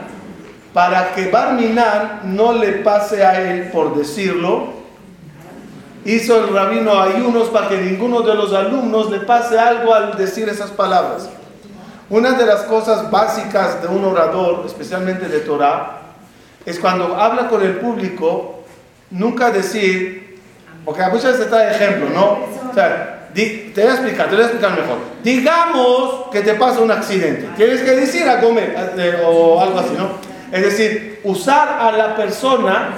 para 0.73 1.13
que 1.13 1.29
Barminan 1.29 2.35
no 2.35 2.53
le 2.53 2.73
pase 2.73 3.23
a 3.23 3.39
él 3.39 3.69
por 3.71 3.95
decirlo. 3.95 4.73
Hizo 6.03 6.43
el 6.43 6.53
rabino 6.53 6.99
ayunos 6.99 7.47
para 7.47 7.69
que 7.69 7.77
ninguno 7.77 8.21
de 8.21 8.35
los 8.35 8.51
alumnos 8.51 9.09
le 9.09 9.19
pase 9.21 9.57
algo 9.57 9.93
al 9.93 10.17
decir 10.17 10.49
esas 10.49 10.71
palabras. 10.71 11.29
Una 12.09 12.31
de 12.31 12.45
las 12.45 12.63
cosas 12.63 13.09
básicas 13.09 13.81
de 13.81 13.87
un 13.87 14.03
orador, 14.03 14.63
especialmente 14.65 15.29
de 15.29 15.39
Torah, 15.39 16.01
es 16.65 16.77
cuando 16.77 17.15
habla 17.15 17.47
con 17.47 17.61
el 17.61 17.77
público, 17.77 18.63
nunca 19.11 19.49
decir, 19.49 20.22
porque 20.85 21.01
muchas 21.03 21.23
veces 21.23 21.43
se 21.43 21.45
trae 21.45 21.71
ejemplo, 21.71 22.09
¿no? 22.09 22.69
O 22.69 22.73
sea, 22.73 23.29
te 23.33 23.71
voy 23.75 23.83
a 23.85 23.93
explicar, 23.93 24.29
te 24.29 24.35
voy 24.35 24.43
a 24.43 24.47
explicar 24.47 24.71
mejor. 24.71 24.97
Digamos 25.23 26.25
que 26.31 26.41
te 26.41 26.53
pasa 26.53 26.81
un 26.81 26.91
accidente. 26.91 27.49
Tienes 27.55 27.81
que 27.81 27.91
decir 27.91 28.27
a 28.29 28.39
comer 28.39 28.75
o 29.25 29.59
algo 29.59 29.79
así, 29.79 29.93
¿no? 29.97 30.09
Es 30.51 30.61
decir, 30.61 31.19
usar 31.23 31.79
a 31.79 31.91
la 31.91 32.15
persona 32.15 32.89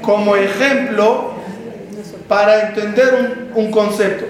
como 0.00 0.36
ejemplo 0.36 1.32
para 2.28 2.68
entender 2.68 3.50
un, 3.54 3.70
concepto. 3.70 4.24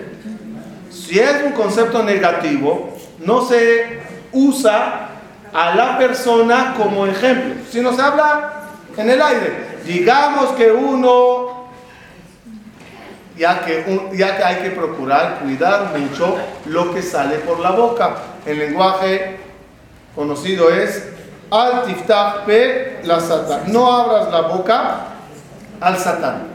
Si 0.91 1.21
es 1.21 1.43
un 1.45 1.53
concepto 1.53 2.03
negativo, 2.03 2.97
no 3.25 3.45
se 3.45 4.01
usa 4.33 5.09
a 5.53 5.75
la 5.77 5.99
persona 5.99 6.75
como 6.77 7.07
ejemplo, 7.07 7.55
sino 7.71 7.95
se 7.95 8.03
habla 8.03 8.65
en 8.97 9.11
el 9.11 9.23
aire. 9.23 9.53
Digamos 9.85 10.51
que 10.57 10.73
uno 10.73 11.42
ya 13.37 13.65
que, 13.65 14.11
ya 14.15 14.37
que 14.37 14.45
hay 14.45 14.57
que 14.57 14.71
procurar 14.71 15.41
cuidar 15.43 15.93
mucho 15.97 16.37
lo 16.67 16.93
que 16.93 17.03
sale 17.03 17.37
por 17.39 17.61
la 17.61 17.71
boca. 17.71 18.17
El 18.47 18.59
lenguaje 18.59 19.39
conocido 20.15 20.71
es 20.71 21.09
al 21.51 21.85
tiftach 21.85 22.45
pe 22.45 23.01
la 23.05 23.21
satán. 23.21 23.73
No 23.73 23.93
abras 23.93 24.31
la 24.31 24.41
boca 24.43 25.07
al 25.81 25.99
satán. 25.99 26.53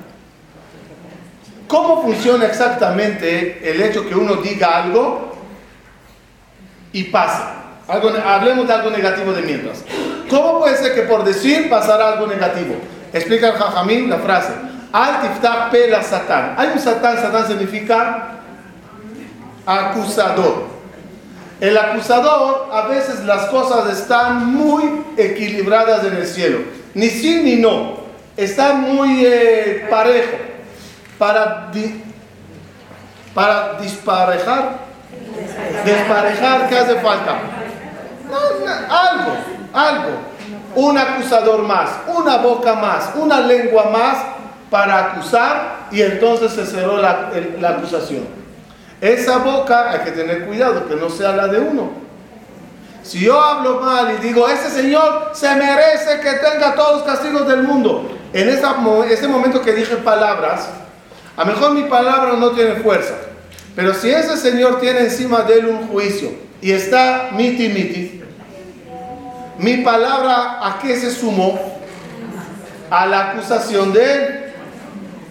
¿Cómo 1.68 2.02
funciona 2.02 2.46
exactamente 2.46 3.70
el 3.70 3.82
hecho 3.82 4.08
que 4.08 4.16
uno 4.16 4.36
diga 4.36 4.84
algo 4.84 5.34
y 6.94 7.04
pasa? 7.06 7.54
Algo, 7.88 8.10
hablemos 8.26 8.68
de 8.68 8.74
algo 8.74 8.90
negativo 8.90 9.34
de 9.34 9.42
mientras. 9.42 9.84
¿Cómo 10.30 10.60
puede 10.60 10.78
ser 10.78 10.96
que 10.96 11.02
por 11.04 11.24
decir 11.24 11.70
pasará 11.70 12.14
algo 12.14 12.28
negativo? 12.28 12.76
Explica 13.14 13.50
el 13.50 13.54
Jajamín 13.54 14.10
la 14.10 14.18
frase. 14.18 14.54
Al 14.92 15.22
tiftach 15.22 15.70
pela 15.70 16.02
satán. 16.02 16.56
Hay 16.58 16.70
un 16.70 16.80
satán, 16.80 17.18
satán 17.18 17.48
significa 17.48 18.30
acusador. 19.66 20.68
El 21.60 21.78
acusador, 21.78 22.70
a 22.72 22.88
veces 22.88 23.26
las 23.26 23.48
cosas 23.48 24.00
están 24.00 24.54
muy 24.54 25.04
equilibradas 25.18 26.04
en 26.06 26.16
el 26.16 26.28
cielo. 26.28 26.60
Ni 26.94 27.10
sí 27.10 27.42
ni 27.44 27.56
no. 27.56 27.98
Está 28.38 28.74
muy 28.74 29.26
eh, 29.26 29.88
parejo. 29.90 30.38
Para, 31.18 31.72
para 33.34 33.74
disparejar. 33.82 34.88
Desparejar, 35.84 36.70
¿qué 36.70 36.78
hace 36.78 36.96
falta? 36.96 37.40
algo, 38.90 39.34
algo. 39.74 40.10
Un 40.76 40.98
acusador 40.98 41.64
más, 41.64 41.90
una 42.08 42.38
boca 42.38 42.76
más, 42.76 43.12
una 43.16 43.40
lengua 43.40 43.90
más 43.90 44.37
para 44.70 45.12
acusar 45.12 45.88
y 45.92 46.02
entonces 46.02 46.52
se 46.52 46.66
cerró 46.66 46.98
la, 46.98 47.32
la 47.60 47.70
acusación. 47.70 48.26
Esa 49.00 49.38
boca 49.38 49.92
hay 49.92 50.00
que 50.00 50.12
tener 50.12 50.46
cuidado 50.46 50.88
que 50.88 50.96
no 50.96 51.10
sea 51.10 51.34
la 51.34 51.48
de 51.48 51.60
uno. 51.60 51.92
Si 53.04 53.20
yo 53.20 53.40
hablo 53.40 53.80
mal 53.80 54.16
y 54.18 54.26
digo, 54.26 54.50
ese 54.50 54.70
señor 54.70 55.32
se 55.34 55.54
merece 55.56 56.20
que 56.20 56.32
tenga 56.34 56.76
todos 56.76 56.98
los 56.98 57.04
castigos 57.04 57.48
del 57.48 57.64
mundo, 57.64 58.12
en 58.34 58.50
ese 58.50 58.64
ese 59.10 59.28
momento 59.28 59.62
que 59.62 59.72
dije 59.72 59.96
palabras, 59.98 60.68
a 61.38 61.46
lo 61.46 61.54
mejor 61.54 61.72
mi 61.72 61.84
palabra 61.84 62.34
no 62.34 62.52
tiene 62.52 62.76
fuerza, 62.76 63.14
pero 63.76 63.94
si 63.94 64.10
ese 64.10 64.36
señor 64.36 64.82
tiene 64.82 65.02
encima 65.02 65.44
de 65.44 65.60
él 65.60 65.68
un 65.68 65.88
juicio 65.88 66.32
y 66.60 66.72
está 66.72 67.30
miti 67.32 67.70
miti, 67.70 68.24
mi 69.60 69.78
palabra 69.78 70.60
a 70.62 70.80
qué 70.80 71.00
se 71.00 71.12
sumó? 71.12 71.78
A 72.90 73.06
la 73.06 73.32
acusación 73.32 73.92
de 73.92 74.14
él. 74.14 74.47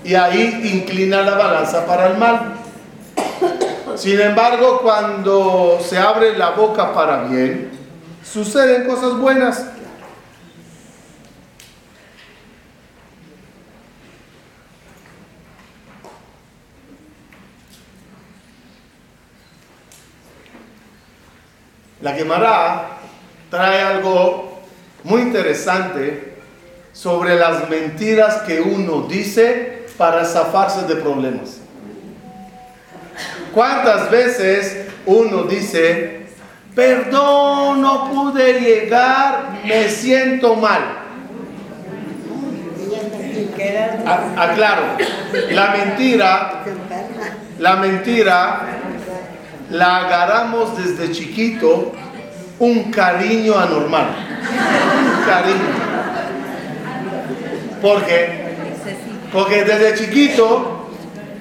Y 0.07 0.15
ahí 0.15 0.61
inclina 0.73 1.23
la 1.23 1.35
balanza 1.35 1.85
para 1.85 2.07
el 2.07 2.17
mal. 2.17 2.55
Sin 3.97 4.21
embargo, 4.21 4.81
cuando 4.81 5.81
se 5.85 5.99
abre 5.99 6.39
la 6.39 6.51
boca 6.51 6.95
para 6.95 7.25
bien, 7.25 7.73
suceden 8.23 8.87
cosas 8.87 9.19
buenas. 9.19 9.67
La 22.01 22.15
quemará 22.15 22.99
trae 23.51 23.81
algo 23.83 24.61
muy 25.03 25.23
interesante 25.23 26.37
sobre 26.93 27.35
las 27.35 27.69
mentiras 27.69 28.43
que 28.43 28.61
uno 28.61 29.03
dice 29.09 29.86
para 29.97 30.25
zafarse 30.25 30.87
de 30.87 30.97
problemas. 30.97 31.61
¿Cuántas 33.55 34.11
veces 34.11 34.87
uno 35.07 35.45
dice, 35.45 36.27
perdón, 36.75 37.81
no 37.81 38.11
pude 38.11 38.61
llegar, 38.61 39.61
me 39.65 39.89
siento 39.89 40.57
mal? 40.57 40.83
Aclaro, 44.37 44.83
la 45.51 45.71
mentira, 45.71 46.65
la 47.59 47.77
mentira 47.77 48.61
la 49.71 49.97
agarramos 49.97 50.77
desde 50.77 51.13
chiquito 51.13 51.93
un 52.59 52.91
cariño 52.91 53.59
anormal. 53.59 54.09
Un 54.49 55.25
cariño. 55.25 55.87
¿Por 57.81 58.05
qué? 58.05 58.46
Porque 59.37 59.65
desde 59.65 59.95
chiquito 59.97 60.87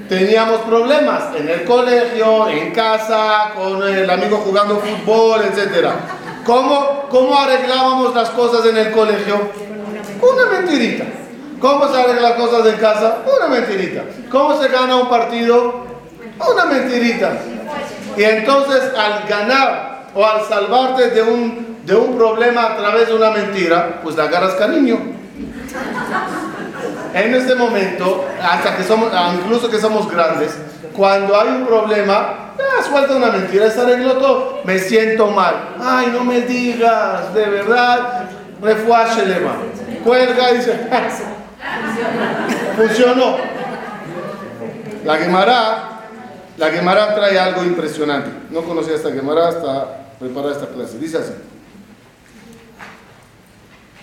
teníamos 0.09 0.59
problemas 0.63 1.33
en 1.33 1.47
el 1.47 1.63
colegio, 1.63 2.49
en 2.49 2.73
casa, 2.73 3.53
con 3.55 3.81
el 3.87 4.09
amigo 4.09 4.35
jugando 4.39 4.81
fútbol, 4.81 5.39
etc. 5.45 5.91
¿Cómo, 6.45 7.05
¿Cómo 7.09 7.39
arreglábamos 7.39 8.13
las 8.13 8.31
cosas 8.31 8.65
en 8.65 8.75
el 8.75 8.91
colegio? 8.91 9.49
Una 10.21 10.59
mentirita. 10.59 11.05
¿Cómo 11.61 11.87
se 11.87 11.97
arreglan 11.97 12.23
las 12.23 12.33
cosas 12.33 12.67
en 12.67 12.75
casa? 12.81 13.19
Una 13.33 13.47
mentirita. 13.47 14.03
¿Cómo 14.29 14.61
se 14.61 14.67
gana 14.67 14.97
un 14.97 15.07
partido? 15.07 15.85
Una 16.53 16.65
mentirita. 16.65 17.31
Y 18.17 18.23
entonces 18.23 18.91
al 18.97 19.25
ganar 19.25 20.07
o 20.13 20.25
al 20.25 20.43
salvarte 20.49 21.11
de 21.11 21.21
un, 21.21 21.77
de 21.85 21.95
un 21.95 22.17
problema 22.17 22.73
a 22.73 22.77
través 22.77 23.07
de 23.07 23.15
una 23.15 23.31
mentira, 23.31 24.01
pues 24.03 24.17
le 24.17 24.23
agarras 24.23 24.55
cariño. 24.55 25.14
En 27.15 27.33
este 27.33 27.55
momento, 27.55 28.27
hasta 28.43 28.75
que 28.75 28.83
somos, 28.83 29.09
ah, 29.13 29.33
incluso 29.39 29.69
que 29.69 29.79
somos 29.79 30.11
grandes, 30.11 30.51
cuando 30.93 31.39
hay 31.39 31.47
un 31.47 31.65
problema, 31.65 32.51
ah, 32.59 32.83
suelta 32.83 33.15
una 33.15 33.31
mentira, 33.31 33.71
se 33.71 33.79
arregló 33.79 34.17
todo, 34.17 34.59
me 34.65 34.77
siento 34.77 35.31
mal. 35.31 35.75
Ay, 35.81 36.07
no 36.11 36.25
me 36.25 36.41
digas, 36.41 37.33
de 37.33 37.45
verdad, 37.45 38.25
refuáshelema. 38.61 39.53
Cuelga 40.03 40.51
y 40.51 40.57
dice, 40.57 40.77
funcionó. 42.75 43.37
La 45.05 45.17
quemará, 45.17 46.01
la 46.57 46.69
quemará 46.69 47.15
trae 47.15 47.39
algo 47.39 47.63
impresionante. 47.63 48.29
No 48.49 48.61
conocía 48.63 48.95
esta 48.95 49.13
quemará 49.13 49.47
hasta 49.47 49.87
preparar 50.19 50.51
esta 50.51 50.67
clase. 50.67 50.99
Dice 50.99 51.19
así. 51.19 51.31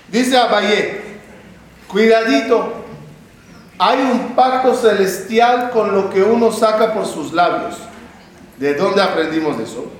Dice 0.09 0.38
Abayé, 0.38 1.18
cuidadito, 1.88 2.82
hay 3.85 4.01
un 4.01 4.37
pacto 4.37 4.75
celestial 4.75 5.71
con 5.71 5.92
lo 5.92 6.09
que 6.09 6.23
uno 6.23 6.53
saca 6.53 6.95
por 6.95 7.05
sus 7.05 7.33
labios. 7.33 7.77
¿De 8.57 8.75
dónde 8.75 9.03
aprendimos 9.03 9.59
eso? 9.59 9.90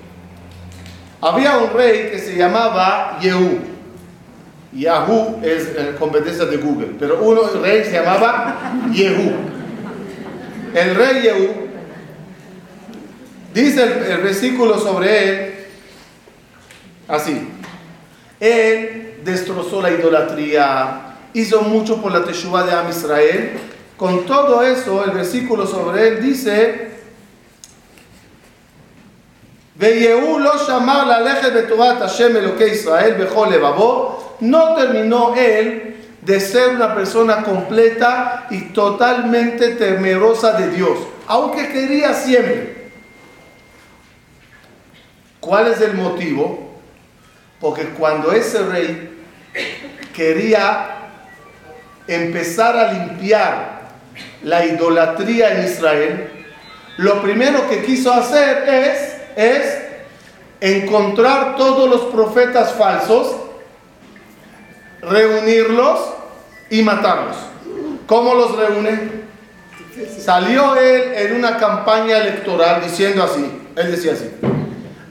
Había 1.21 1.59
un 1.59 1.73
rey 1.73 2.11
que 2.13 2.19
se 2.21 2.37
llamaba 2.37 3.19
Yehú. 3.21 3.59
Yahoo 4.73 5.41
es 5.43 5.77
en 5.77 5.97
competencia 5.97 6.45
de 6.45 6.59
Google, 6.59 6.95
pero 6.97 7.23
uno, 7.23 7.43
el 7.53 7.61
rey 7.61 7.85
se 7.85 7.93
llamaba 7.93 8.73
Yehú. 8.93 9.33
El 10.75 10.95
rey 10.95 11.23
Yehú, 11.23 11.49
dice 13.53 13.83
el, 13.83 14.13
el 14.13 14.19
versículo 14.19 14.79
sobre 14.79 15.29
él, 15.29 15.53
Así. 17.09 17.49
Él 18.39 19.17
destrozó 19.25 19.83
la 19.83 19.91
idolatría, 19.91 21.17
hizo 21.35 21.63
mucho 21.63 22.01
por 22.01 22.13
la 22.13 22.25
Teshuvah 22.25 22.63
de 22.63 22.73
Am 22.73 22.89
Israel. 22.89 23.72
Con 24.03 24.27
todo 24.27 24.65
eso, 24.65 25.05
el 25.05 25.13
versículo 25.13 25.65
sobre 25.65 26.09
él 26.09 26.21
dice: 26.21 26.91
no 34.41 34.75
terminó 34.75 35.37
él 35.37 35.97
de 36.21 36.41
ser 36.41 36.71
una 36.71 36.97
persona 36.97 37.45
completa 37.45 38.49
y 38.51 38.73
totalmente 38.73 39.77
temerosa 39.77 40.55
de 40.55 40.71
Dios, 40.71 40.99
aunque 41.29 41.69
quería 41.69 42.13
siempre. 42.13 42.91
¿Cuál 45.39 45.69
es 45.69 45.81
el 45.81 45.95
motivo? 45.95 46.73
Porque 47.61 47.85
cuando 47.91 48.33
ese 48.33 48.65
rey 48.65 49.23
quería 50.13 50.89
empezar 52.09 52.77
a 52.77 52.93
limpiar 52.93 53.82
la 54.45 54.65
idolatría 54.65 55.55
en 55.55 55.67
Israel, 55.67 56.31
lo 56.99 57.23
primero 57.23 57.69
que 57.69 57.83
quiso 57.85 58.13
hacer 58.13 58.69
es, 58.69 59.17
es 59.37 59.83
encontrar 60.61 61.57
todos 61.57 61.89
los 61.89 62.03
profetas 62.13 62.73
falsos, 62.73 63.37
reunirlos 65.01 66.01
y 66.71 66.83
matarlos. 66.83 67.37
¿Cómo 68.07 68.35
los 68.35 68.57
reúne? 68.57 69.23
Salió 70.19 70.77
él 70.77 71.13
en 71.15 71.37
una 71.37 71.57
campaña 71.57 72.19
electoral 72.19 72.83
diciendo 72.83 73.23
así, 73.25 73.45
él 73.77 73.91
decía 73.91 74.13
así, 74.13 74.31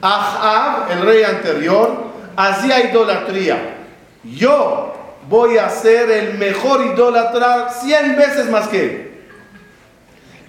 Ahab, 0.00 0.90
el 0.90 1.02
rey 1.02 1.22
anterior, 1.22 2.06
hacía 2.36 2.90
idolatría. 2.90 3.76
Yo 4.24 4.94
voy 5.28 5.58
a 5.58 5.68
ser 5.68 6.10
el 6.10 6.38
mejor 6.38 6.84
idólatra 6.84 7.70
100 7.70 8.16
veces 8.16 8.50
más 8.50 8.68
que 8.68 8.84
él. 8.84 9.11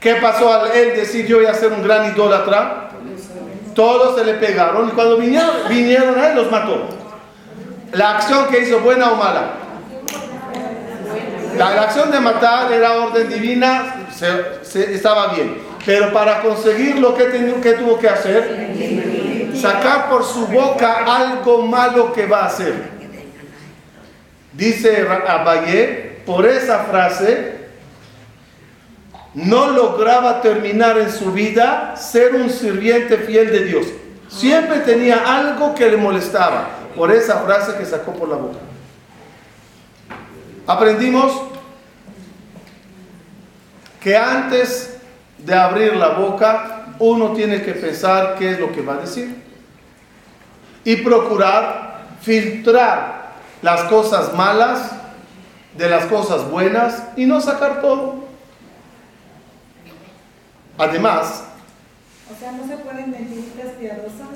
¿Qué 0.04 0.16
pasó 0.16 0.52
al 0.52 0.72
él 0.72 0.98
decir 0.98 1.26
yo 1.26 1.38
voy 1.38 1.46
a 1.46 1.54
ser 1.54 1.72
un 1.72 1.82
gran 1.82 2.14
idólatra? 2.14 2.90
Todos 3.74 4.20
se 4.20 4.26
le 4.26 4.34
pegaron 4.34 4.90
y 4.90 4.92
cuando 4.92 5.16
vinieron, 5.16 5.50
vinieron 5.70 6.20
a 6.20 6.28
él 6.28 6.36
los 6.36 6.52
mató. 6.52 6.90
La 7.94 8.18
acción 8.18 8.48
que 8.48 8.60
hizo, 8.60 8.82
buena 8.82 9.14
o 9.14 9.16
mala. 9.16 9.54
La, 11.58 11.84
acción 11.84 12.12
de 12.12 12.20
matar 12.20 12.70
era 12.74 12.98
orden 12.98 13.30
divina, 13.30 14.08
se, 14.12 14.94
estaba 14.94 15.36
bien. 15.36 15.60
Pero 15.86 16.12
para 16.12 16.42
conseguir 16.42 17.00
lo 17.00 17.16
que, 17.16 17.30
que 17.62 17.74
tuvo 17.74 17.98
que 17.98 18.10
hacer, 18.10 19.54
sacar 19.56 20.10
por 20.10 20.26
su 20.26 20.48
boca 20.48 21.06
algo 21.06 21.62
malo 21.62 22.12
que 22.12 22.26
va 22.26 22.42
a 22.42 22.46
hacer. 22.48 22.74
Dice 24.52 25.08
Abaye, 25.28 26.20
por 26.26 26.46
esa 26.46 26.80
frase, 26.80 27.53
no 29.34 29.68
lograba 29.72 30.42
terminar 30.42 30.98
en 30.98 31.12
su 31.12 31.32
vida 31.32 31.96
ser 31.98 32.36
un 32.36 32.50
sirviente 32.50 33.18
fiel 33.18 33.52
de 33.52 33.64
Dios. 33.66 33.88
Siempre 34.28 34.80
tenía 34.80 35.24
algo 35.26 35.74
que 35.74 35.90
le 35.90 35.98
molestaba 35.98 36.68
por 36.96 37.12
esa 37.12 37.40
frase 37.40 37.78
que 37.78 37.86
sacó 37.86 38.14
por 38.14 38.30
la 38.30 38.36
boca. 38.36 38.60
Aprendimos 40.68 41.32
que 44.00 44.16
antes 44.16 44.98
de 45.38 45.54
abrir 45.54 45.96
la 45.96 46.10
boca, 46.10 46.88
uno 47.00 47.34
tiene 47.34 47.62
que 47.64 47.74
pensar 47.74 48.36
qué 48.38 48.52
es 48.52 48.60
lo 48.60 48.72
que 48.72 48.82
va 48.82 48.96
a 48.96 48.98
decir 48.98 49.44
y 50.84 50.98
procurar 50.98 52.06
filtrar 52.22 53.34
las 53.62 53.84
cosas 53.84 54.34
malas 54.34 54.92
de 55.78 55.90
las 55.90 56.06
cosas 56.06 56.50
buenas 56.50 57.04
y 57.16 57.26
no 57.26 57.42
sacar 57.42 57.82
todo. 57.82 58.23
Además, 60.78 61.44
o 62.32 62.40
sea, 62.40 62.52
no 62.54 62.68
se 62.68 62.78
pueden 62.78 63.12
piadosas, 63.80 64.28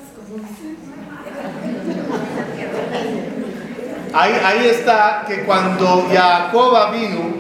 Ahí, 4.14 4.34
ahí 4.44 4.68
está 4.68 5.24
que 5.28 5.44
cuando 5.44 6.08
Jacob 6.12 6.92
vino, 6.92 7.36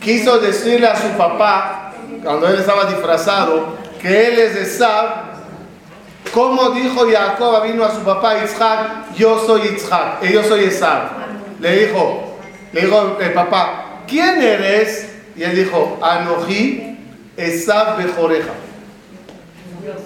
quiso 0.00 0.38
decirle 0.38 0.86
a 0.86 0.96
su 0.96 1.08
papá, 1.18 1.92
cuando 2.22 2.48
él 2.48 2.60
estaba 2.60 2.84
disfrazado, 2.84 3.76
que 4.00 4.28
él 4.28 4.38
es 4.38 4.56
Esab, 4.56 5.30
como 6.32 6.70
dijo 6.70 7.06
Jacob 7.10 7.62
vino 7.64 7.84
a 7.84 7.94
su 7.94 8.00
papá 8.00 8.42
Isaac, 8.44 9.14
yo 9.16 9.44
soy 9.44 9.74
Isaac, 9.76 10.18
y 10.22 10.32
yo 10.32 10.42
soy 10.44 10.64
Esab. 10.64 11.10
Le 11.60 11.86
dijo, 11.86 12.36
le 12.72 12.80
dijo 12.82 13.18
el 13.20 13.32
papá, 13.32 14.02
¿quién 14.06 14.40
eres? 14.40 15.10
Y 15.36 15.42
él 15.42 15.56
dijo, 15.56 15.98
Anoji 16.02 16.89
Esab 17.40 17.96
Bejoreja. 17.96 18.52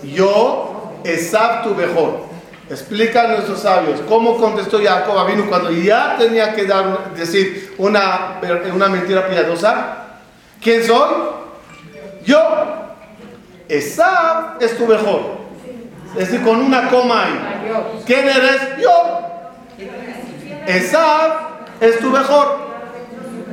Yo, 0.05 1.01
Esab 1.05 1.65
tu 1.65 1.75
mejor. 1.75 2.25
Explican 2.71 3.33
nuestros 3.33 3.61
sabios 3.61 4.01
cómo 4.09 4.39
contestó 4.39 4.81
Jacob 4.83 5.27
vino 5.27 5.47
cuando 5.51 5.71
ya 5.71 6.17
tenía 6.17 6.55
que 6.55 6.65
dar, 6.65 7.13
decir 7.15 7.75
una, 7.77 8.41
una 8.73 8.89
mentira 8.89 9.29
piadosa. 9.29 9.97
¿Quién 10.63 10.83
soy? 10.85 11.11
Yo. 12.25 12.41
Esab 13.69 14.63
es 14.63 14.79
tu 14.79 14.87
mejor. 14.87 15.45
Es 16.17 16.31
decir, 16.31 16.43
con 16.43 16.61
una 16.61 16.89
coma 16.89 17.25
ahí. 17.25 18.03
¿Quién 18.07 18.29
eres? 18.29 18.79
Yo. 18.81 19.21
Esab 20.67 21.33
es 21.81 21.99
tu 21.99 22.09
mejor. 22.11 22.64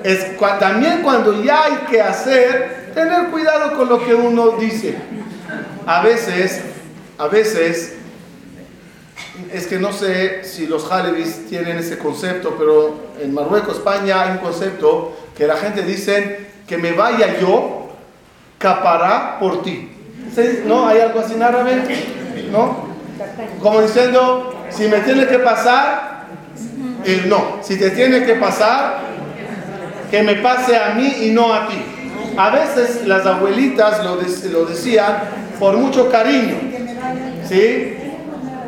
Es, 0.03 0.37
también 0.59 1.01
cuando 1.03 1.43
ya 1.43 1.63
hay 1.63 1.75
que 1.89 2.01
hacer, 2.01 2.91
tener 2.93 3.27
cuidado 3.27 3.77
con 3.77 3.89
lo 3.89 4.03
que 4.03 4.13
uno 4.13 4.51
dice. 4.51 4.95
A 5.85 6.01
veces, 6.01 6.61
a 7.17 7.27
veces, 7.27 7.95
es 9.51 9.67
que 9.67 9.79
no 9.79 9.91
sé 9.91 10.43
si 10.43 10.67
los 10.67 10.91
Halevis 10.91 11.47
tienen 11.47 11.77
ese 11.77 11.97
concepto, 11.97 12.55
pero 12.57 13.11
en 13.21 13.33
Marruecos, 13.33 13.77
España, 13.77 14.21
hay 14.23 14.31
un 14.31 14.37
concepto 14.37 15.17
que 15.35 15.47
la 15.47 15.57
gente 15.57 15.83
dice 15.83 16.47
que 16.67 16.77
me 16.77 16.93
vaya 16.93 17.39
yo, 17.39 17.89
capará 18.57 19.39
por 19.39 19.63
ti. 19.63 19.91
¿No? 20.65 20.87
¿Hay 20.87 20.99
algo 20.99 21.19
así 21.19 21.33
en 21.33 21.43
árabe? 21.43 21.83
¿No? 22.51 22.85
Como 23.61 23.81
diciendo, 23.81 24.55
si 24.69 24.87
me 24.87 24.99
tiene 24.99 25.27
que 25.27 25.39
pasar, 25.39 26.25
el 27.03 27.27
no. 27.27 27.57
Si 27.61 27.77
te 27.77 27.89
tiene 27.91 28.25
que 28.25 28.35
pasar, 28.35 29.10
que 30.11 30.21
me 30.21 30.35
pase 30.35 30.75
a 30.75 30.93
mí 30.93 31.07
y 31.21 31.31
no 31.31 31.53
a 31.53 31.67
ti. 31.67 31.81
A 32.37 32.49
veces 32.49 33.07
las 33.07 33.25
abuelitas 33.25 34.03
lo, 34.03 34.15
lo 34.15 34.65
decían 34.65 35.23
por 35.57 35.77
mucho 35.77 36.11
cariño. 36.11 36.55
¿Sí? 37.47 37.95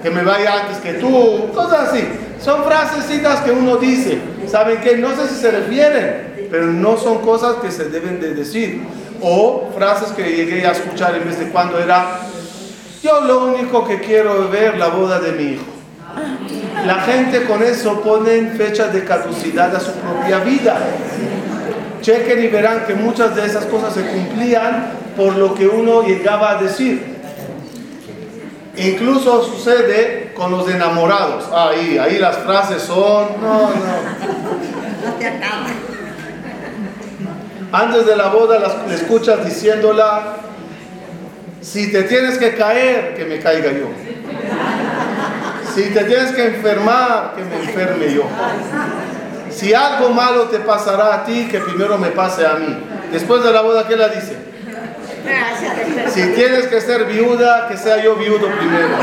Que 0.01 0.09
me 0.09 0.23
vaya 0.23 0.61
antes 0.61 0.77
que 0.77 0.93
tú, 0.93 1.51
cosas 1.53 1.89
así. 1.89 2.03
Son 2.41 2.63
frasecitas 2.63 3.41
que 3.41 3.51
uno 3.51 3.75
dice. 3.75 4.19
¿Saben 4.47 4.79
qué? 4.81 4.97
No 4.97 5.15
sé 5.15 5.27
si 5.27 5.35
se 5.35 5.51
refieren, 5.51 6.47
pero 6.49 6.67
no 6.67 6.97
son 6.97 7.19
cosas 7.19 7.55
que 7.57 7.71
se 7.71 7.89
deben 7.89 8.19
de 8.19 8.33
decir. 8.33 8.81
O 9.21 9.69
frases 9.75 10.11
que 10.11 10.23
llegué 10.23 10.65
a 10.65 10.71
escuchar 10.71 11.15
en 11.15 11.25
vez 11.25 11.39
de 11.39 11.49
cuando 11.49 11.79
era, 11.79 12.19
yo 13.01 13.21
lo 13.21 13.45
único 13.45 13.85
que 13.85 13.99
quiero 13.99 14.43
es 14.43 14.51
ver 14.51 14.77
la 14.77 14.87
boda 14.87 15.19
de 15.19 15.31
mi 15.33 15.43
hijo. 15.53 15.65
La 16.85 16.95
gente 17.01 17.43
con 17.45 17.63
eso 17.63 18.01
ponen 18.01 18.57
fechas 18.57 18.91
de 18.93 19.05
caducidad 19.05 19.73
a 19.75 19.79
su 19.79 19.93
propia 19.93 20.39
vida. 20.39 20.77
Chequen 22.01 22.43
y 22.43 22.47
verán 22.47 22.85
que 22.85 22.93
muchas 22.93 23.35
de 23.35 23.45
esas 23.45 23.65
cosas 23.65 23.93
se 23.93 24.01
cumplían 24.05 24.91
por 25.15 25.35
lo 25.37 25.53
que 25.53 25.67
uno 25.67 26.03
llegaba 26.03 26.51
a 26.51 26.61
decir. 26.61 27.13
Incluso 28.75 29.43
sucede 29.43 30.33
con 30.35 30.51
los 30.51 30.67
enamorados. 30.69 31.45
Ahí, 31.53 31.97
ahí 31.97 32.17
las 32.17 32.37
frases 32.39 32.81
son, 32.81 33.27
no, 33.41 33.69
no. 33.69 33.73
Antes 37.71 38.05
de 38.05 38.15
la 38.15 38.27
boda 38.27 38.59
las 38.59 38.91
escuchas 38.91 39.45
diciéndola, 39.45 40.35
si 41.61 41.91
te 41.91 42.03
tienes 42.03 42.37
que 42.37 42.55
caer, 42.55 43.15
que 43.15 43.25
me 43.25 43.39
caiga 43.39 43.71
yo. 43.71 43.87
Si 45.73 45.81
te 45.89 46.03
tienes 46.03 46.31
que 46.33 46.45
enfermar, 46.45 47.33
que 47.35 47.43
me 47.43 47.55
enferme 47.55 48.13
yo. 48.13 48.23
Si 49.49 49.73
algo 49.73 50.09
malo 50.09 50.43
te 50.43 50.59
pasará 50.59 51.15
a 51.15 51.25
ti, 51.25 51.47
que 51.49 51.59
primero 51.59 51.97
me 51.97 52.09
pase 52.09 52.45
a 52.45 52.53
mí. 52.55 52.77
Después 53.11 53.43
de 53.43 53.51
la 53.51 53.61
boda, 53.61 53.87
¿qué 53.87 53.95
la 53.95 54.09
dice? 54.09 54.37
Si 56.13 56.21
tienes 56.33 56.67
que 56.67 56.79
ser 56.79 57.05
viuda, 57.05 57.67
que 57.67 57.77
sea 57.77 58.03
yo 58.03 58.15
viudo 58.15 58.47
primero. 58.49 58.95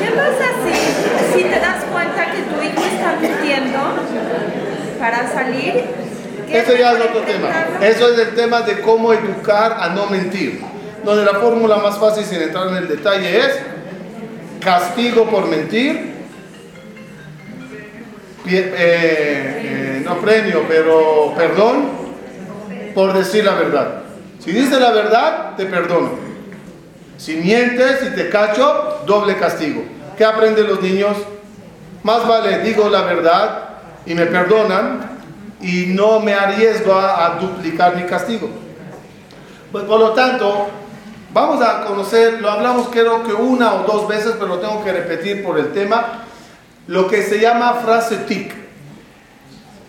¿Qué 0.00 0.10
pasa 0.10 0.44
si, 0.64 1.38
si 1.38 1.44
te 1.44 1.60
das 1.60 1.84
cuenta 1.92 2.26
que 2.32 2.42
tu 2.42 2.62
hijo 2.62 2.84
está 2.92 3.16
mintiendo 3.20 3.78
para 4.98 5.28
salir? 5.28 5.84
Eso 6.50 6.76
ya 6.76 6.92
es 6.92 7.00
otro 7.00 7.20
tema. 7.20 7.48
Eso 7.82 8.08
es 8.08 8.18
el 8.18 8.34
tema 8.34 8.62
de 8.62 8.80
cómo 8.80 9.12
educar 9.12 9.76
a 9.78 9.90
no 9.90 10.06
mentir. 10.06 10.67
Donde 11.04 11.24
la 11.24 11.38
fórmula 11.38 11.76
más 11.76 11.98
fácil, 11.98 12.24
sin 12.24 12.42
entrar 12.42 12.68
en 12.68 12.76
el 12.76 12.88
detalle, 12.88 13.38
es 13.38 13.58
castigo 14.60 15.28
por 15.30 15.46
mentir, 15.46 16.14
eh, 18.46 18.72
eh, 18.74 20.02
no 20.04 20.18
premio, 20.18 20.64
pero 20.68 21.34
perdón 21.36 21.88
por 22.94 23.12
decir 23.12 23.44
la 23.44 23.54
verdad. 23.54 24.02
Si 24.38 24.52
dices 24.52 24.80
la 24.80 24.90
verdad, 24.92 25.56
te 25.56 25.66
perdono. 25.66 26.10
Si 27.16 27.36
mientes 27.36 28.02
y 28.02 28.14
te 28.14 28.28
cacho, 28.28 29.02
doble 29.06 29.36
castigo. 29.36 29.82
¿Qué 30.16 30.24
aprenden 30.24 30.66
los 30.66 30.80
niños? 30.80 31.16
Más 32.02 32.26
vale 32.26 32.60
digo 32.60 32.88
la 32.88 33.02
verdad 33.02 33.68
y 34.06 34.14
me 34.14 34.26
perdonan 34.26 35.18
y 35.60 35.86
no 35.86 36.20
me 36.20 36.32
arriesgo 36.32 36.94
a, 36.94 37.26
a 37.26 37.38
duplicar 37.38 37.96
mi 37.96 38.04
castigo. 38.04 38.48
Pues 39.72 39.84
por 39.84 40.00
lo 40.00 40.12
tanto, 40.12 40.68
vamos 41.32 41.62
a 41.62 41.84
conocer, 41.84 42.40
lo 42.40 42.50
hablamos 42.50 42.88
creo 42.88 43.22
que 43.22 43.32
una 43.32 43.74
o 43.74 43.82
dos 43.84 44.08
veces, 44.08 44.34
pero 44.38 44.46
lo 44.46 44.58
tengo 44.58 44.82
que 44.84 44.92
repetir 44.92 45.42
por 45.42 45.58
el 45.58 45.72
tema, 45.72 46.24
lo 46.86 47.06
que 47.06 47.22
se 47.22 47.38
llama 47.38 47.74
frase 47.84 48.16
tic. 48.28 48.54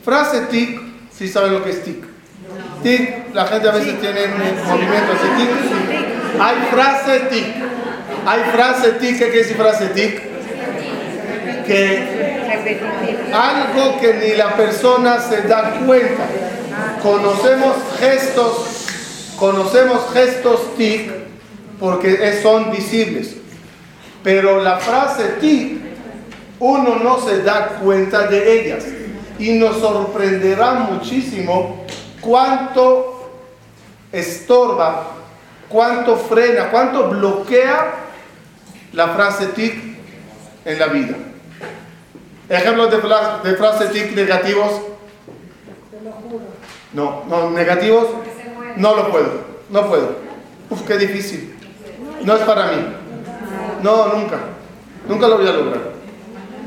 Frase 0.04 0.42
tic, 0.48 0.82
si 1.12 1.28
saben 1.28 1.54
lo 1.54 1.64
que 1.64 1.72
es 1.72 1.84
tic. 1.84 2.04
Tic, 2.84 3.34
la 3.34 3.46
gente 3.46 3.70
a 3.70 3.72
veces 3.72 4.00
tiene 4.02 4.28
movimientos 4.66 5.16
de 5.22 5.30
tic. 5.38 5.50
Hay 6.40 6.56
frase 6.72 7.20
tic. 7.32 7.46
Hay 8.26 8.42
frase 8.52 8.92
tic, 8.94 9.18
¿qué 9.18 9.26
quiere 9.26 9.38
decir 9.40 9.58
frase 9.58 9.88
tic? 9.90 10.22
Que 11.66 12.30
algo 13.34 14.00
que 14.00 14.14
ni 14.16 14.36
la 14.36 14.56
persona 14.56 15.20
se 15.22 15.44
da 15.44 15.80
cuenta. 15.86 16.24
Conocemos 17.02 17.76
gestos, 18.00 18.88
conocemos 19.38 20.02
gestos 20.14 20.76
tic 20.76 21.19
porque 21.80 22.42
son 22.42 22.72
visibles. 22.72 23.36
Pero 24.24 24.62
la 24.62 24.78
frase 24.78 25.36
tic, 25.40 25.80
uno 26.60 26.96
no 26.96 27.20
se 27.20 27.42
da 27.42 27.80
cuenta 27.82 28.28
de 28.28 28.60
ellas. 28.60 28.86
Y 29.38 29.54
nos 29.54 29.78
sorprenderá 29.78 30.74
muchísimo 30.74 31.86
cuánto 32.20 33.32
estorba, 34.12 35.12
cuánto 35.70 36.18
frena, 36.18 36.70
cuánto 36.70 37.10
bloquea 37.10 37.94
la 38.92 39.08
frase 39.10 39.48
tic 39.48 39.76
en 40.66 40.80
la 40.80 40.88
vida. 40.88 41.16
Ejemplos 42.50 42.92
de, 42.92 43.56
frase 43.56 43.88
tic 43.88 44.14
negativos. 44.14 44.82
No, 46.92 47.24
no, 47.30 47.52
negativos. 47.52 48.08
No 48.76 48.96
lo 48.96 49.12
puedo, 49.12 49.32
no 49.70 49.88
puedo. 49.88 50.16
Uf, 50.70 50.82
qué 50.82 50.98
difícil. 50.98 51.59
No 52.24 52.36
es 52.36 52.42
para 52.44 52.72
mí. 52.72 52.86
No, 53.82 54.08
nunca. 54.08 54.38
Nunca 55.08 55.28
lo 55.28 55.38
voy 55.38 55.48
a 55.48 55.54
lograr. 55.54 55.82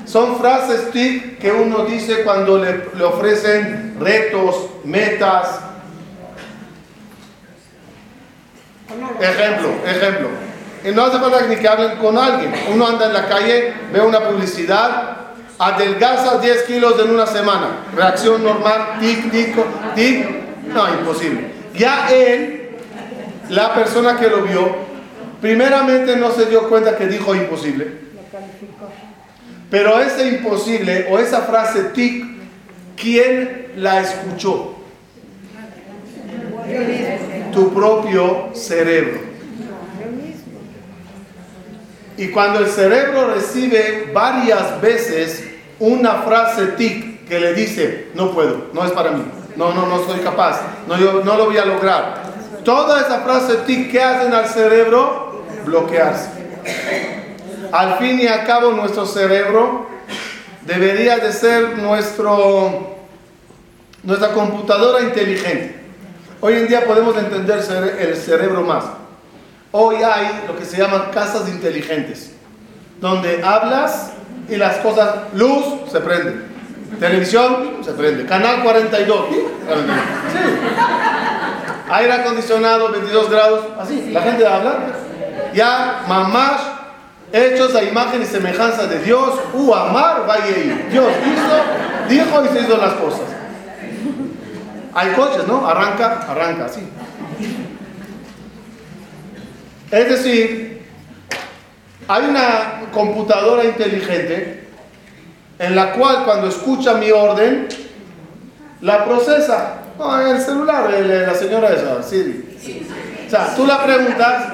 Son 0.07 0.39
frases 0.39 0.91
TIC 0.91 1.39
que 1.39 1.53
uno 1.53 1.85
dice 1.85 2.25
cuando 2.25 2.59
le, 2.59 2.87
le 2.97 3.05
ofrecen 3.05 3.97
retos, 4.01 4.69
metas. 4.85 5.61
Ejemplo, 9.21 9.69
ejemplo. 9.87 10.29
Y 10.85 10.91
no 10.91 11.05
hace 11.05 11.19
falta 11.19 11.47
ni 11.47 11.57
que 11.57 11.69
hablen 11.69 11.97
con 11.99 12.19
alguien. 12.19 12.53
Uno 12.73 12.87
anda 12.87 13.07
en 13.07 13.13
la 13.13 13.29
calle, 13.29 13.73
ve 13.93 14.01
una 14.01 14.21
publicidad, 14.21 15.17
adelgaza 15.59 16.39
10 16.39 16.63
kilos 16.65 16.95
en 16.99 17.11
una 17.11 17.27
semana. 17.27 17.85
Reacción 17.95 18.43
normal, 18.43 18.99
tic, 19.01 19.31
tic, 19.31 19.57
tic. 19.95 20.27
No, 20.67 20.89
imposible. 20.89 21.53
Ya 21.75 22.09
él, 22.11 22.71
la 23.49 23.75
persona 23.75 24.19
que 24.19 24.29
lo 24.29 24.43
vio, 24.43 24.92
primeramente 25.43 26.17
no 26.17 26.31
se 26.31 26.47
dio 26.47 26.69
cuenta 26.69 26.97
que 26.97 27.07
dijo 27.09 27.35
imposible. 27.35 28.01
Pero 29.69 30.01
ese 30.01 30.29
imposible 30.29 31.09
o 31.11 31.19
esa 31.19 31.43
frase 31.43 31.85
tic, 31.95 32.25
¿quién 32.97 33.73
la 33.77 34.01
escuchó? 34.01 34.77
Tu 37.53 37.75
propio 37.75 38.51
cerebro. 38.55 39.21
Y 42.17 42.29
cuando 42.29 42.61
el 42.61 42.69
cerebro 42.69 43.35
recibe 43.35 44.11
varias 44.13 44.81
veces 44.81 45.49
una 45.81 46.23
frase 46.23 46.67
tic 46.79 47.27
que 47.27 47.41
le 47.41 47.55
dice, 47.55 48.09
no 48.15 48.31
puedo, 48.33 48.69
no 48.73 48.85
es 48.85 48.93
para 48.93 49.11
mí, 49.11 49.25
no, 49.57 49.73
no, 49.73 49.87
no 49.87 50.05
soy 50.05 50.21
capaz, 50.21 50.61
no, 50.87 50.99
yo 50.99 51.25
no 51.25 51.37
lo 51.37 51.47
voy 51.47 51.59
a 51.59 51.65
lograr. 51.65 52.23
Toda 52.65 53.01
esa 53.01 53.21
frase 53.23 53.57
tic 53.67 53.91
que 53.91 54.03
hacen 54.03 54.33
al 54.35 54.47
cerebro, 54.47 55.22
bloquearse. 55.65 56.29
Al 57.73 57.99
fin 57.99 58.21
y 58.21 58.27
al 58.27 58.45
cabo 58.45 58.73
nuestro 58.73 59.07
cerebro 59.07 59.87
debería 60.67 61.19
de 61.19 61.33
ser 61.33 61.79
nuestro, 61.79 62.97
nuestra 64.03 64.33
computadora 64.33 65.01
inteligente. 65.03 65.81
Hoy 66.41 66.55
en 66.55 66.69
día 66.69 66.85
podemos 66.85 67.17
entender 67.17 67.61
el 67.99 68.17
cerebro 68.17 68.63
más. 68.63 68.85
Hoy 69.71 69.97
hay 69.97 70.45
lo 70.47 70.57
que 70.57 70.65
se 70.65 70.77
llaman 70.77 71.11
casas 71.13 71.49
inteligentes, 71.49 72.33
donde 73.01 73.43
hablas 73.43 74.11
y 74.49 74.57
las 74.57 74.77
cosas, 74.79 75.15
luz, 75.35 75.65
se 75.91 76.01
prende, 76.01 76.43
televisión, 77.01 77.79
se 77.83 77.93
prende, 77.93 78.27
canal 78.27 78.63
42, 78.63 79.27
sí. 79.31 79.37
aire 81.91 82.13
acondicionado, 82.13 82.91
22 82.91 83.31
grados, 83.31 83.65
así, 83.79 84.11
la 84.11 84.21
gente 84.21 84.47
habla, 84.47 84.79
ya, 85.55 86.05
mamás, 86.09 86.61
hechos 87.33 87.75
a 87.75 87.83
imagen 87.83 88.23
y 88.23 88.27
semejanza 88.27 88.87
de 88.87 88.99
Dios, 89.01 89.35
u 89.55 89.73
amar, 89.75 90.27
vaya 90.27 90.45
Dios 90.91 91.13
hizo, 91.27 92.09
dijo 92.09 92.45
y 92.45 92.49
se 92.49 92.61
hizo 92.65 92.77
las 92.77 92.95
cosas. 92.95 93.29
Hay 94.95 95.13
coches, 95.13 95.47
¿no? 95.47 95.67
Arranca, 95.67 96.27
arranca, 96.29 96.67
así. 96.67 96.87
Es 99.91 100.09
decir, 100.09 100.87
hay 102.09 102.25
una 102.25 102.83
computadora 102.93 103.65
inteligente 103.65 104.69
en 105.59 105.77
la 105.77 105.93
cual 105.93 106.25
cuando 106.25 106.49
escucha 106.49 106.95
mi 106.95 107.11
orden, 107.11 107.69
la 108.81 109.05
procesa. 109.05 109.79
No, 109.99 110.21
en 110.21 110.37
el 110.37 110.43
celular, 110.43 110.91
la 110.91 111.35
señora 111.35 111.71
esa, 111.71 112.03
Siri. 112.03 112.57
O 113.27 113.31
sea, 113.31 113.55
tú 113.55 113.67
la 113.67 113.83
preguntas 113.83 114.45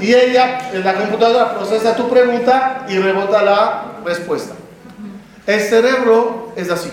y 0.00 0.14
ella, 0.14 0.70
en 0.72 0.84
la 0.84 0.94
computadora, 0.94 1.54
procesa 1.54 1.94
tu 1.94 2.08
pregunta 2.08 2.86
y 2.88 2.98
rebota 2.98 3.42
la 3.42 3.82
respuesta. 4.04 4.54
El 5.46 5.60
cerebro 5.60 6.52
es 6.56 6.70
así. 6.70 6.90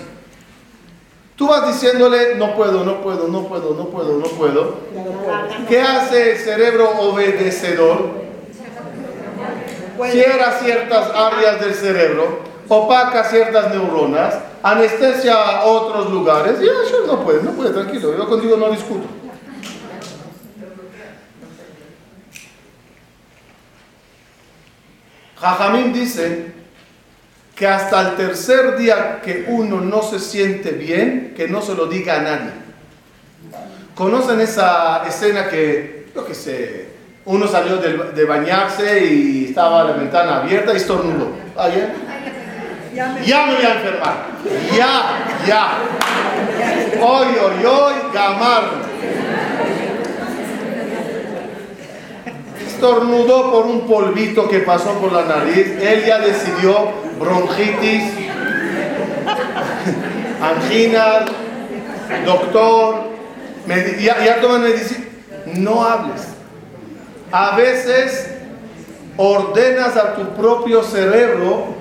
Tú 1.35 1.47
vas 1.47 1.67
diciéndole, 1.67 2.35
no 2.35 2.55
puedo, 2.55 2.83
no 2.83 3.01
puedo, 3.01 3.27
no 3.27 3.43
puedo, 3.47 3.75
no 3.75 3.85
puedo, 3.85 4.17
no 4.17 4.25
puedo. 4.25 4.75
¿Qué 5.69 5.79
hace 5.79 6.31
el 6.31 6.37
cerebro 6.39 6.89
obedecedor? 6.99 8.27
Cierra 10.09 10.51
ciertas 10.59 11.11
áreas 11.15 11.59
del 11.59 11.73
cerebro, 11.73 12.39
opaca 12.67 13.23
ciertas 13.23 13.71
neuronas, 13.71 14.35
anestesia 14.63 15.63
otros 15.63 16.09
lugares. 16.11 16.55
Y 16.61 16.65
eso 16.65 17.05
no 17.05 17.23
puede, 17.23 17.43
no 17.43 17.51
puede, 17.51 17.69
tranquilo, 17.69 18.17
yo 18.17 18.27
contigo 18.27 18.57
no 18.57 18.71
discuto. 18.71 19.07
Jajamín 25.39 25.93
dice 25.93 26.51
que 27.55 27.67
hasta 27.67 28.01
el 28.01 28.15
tercer 28.15 28.77
día 28.77 29.19
que 29.23 29.45
uno 29.47 29.81
no 29.81 30.01
se 30.01 30.19
siente 30.19 30.71
bien, 30.71 31.33
que 31.35 31.47
no 31.47 31.61
se 31.61 31.75
lo 31.75 31.87
diga 31.87 32.19
a 32.19 32.21
nadie. 32.21 32.51
¿Conocen 33.95 34.39
esa 34.41 35.03
escena 35.07 35.49
que, 35.49 36.09
yo 36.13 36.25
qué 36.25 36.35
sé, 36.35 36.85
uno 37.25 37.47
salió 37.47 37.77
de, 37.77 38.25
bañarse 38.25 39.05
y 39.05 39.45
estaba 39.45 39.83
la 39.83 39.93
ventana 39.93 40.37
abierta 40.37 40.73
y 40.73 40.77
estornudó? 40.77 41.31
¿Ayer? 41.57 41.93
Ya 42.93 43.45
me 43.45 43.55
voy 43.55 43.65
a 43.65 43.73
enfermar. 43.73 44.27
Ya, 44.75 45.45
ya. 45.47 45.77
Hoy, 46.99 47.27
hoy, 47.27 47.65
hoy, 47.65 47.93
gamar. 48.13 48.63
Estornudó 52.77 53.51
por 53.51 53.65
un 53.65 53.87
polvito 53.87 54.47
que 54.47 54.59
pasó 54.59 54.99
por 54.99 55.11
la 55.11 55.23
nariz. 55.23 55.81
Él 55.81 56.05
ya 56.05 56.19
decidió 56.19 56.91
bronquitis, 57.19 58.03
angina, 60.39 61.25
doctor, 62.23 62.97
ya, 63.99 64.23
ya 64.23 64.39
toman 64.41 64.61
medicina. 64.61 65.05
No 65.55 65.83
hables. 65.83 66.21
A 67.31 67.55
veces 67.55 68.29
ordenas 69.17 69.97
a 69.97 70.13
tu 70.13 70.35
propio 70.35 70.83
cerebro, 70.83 71.73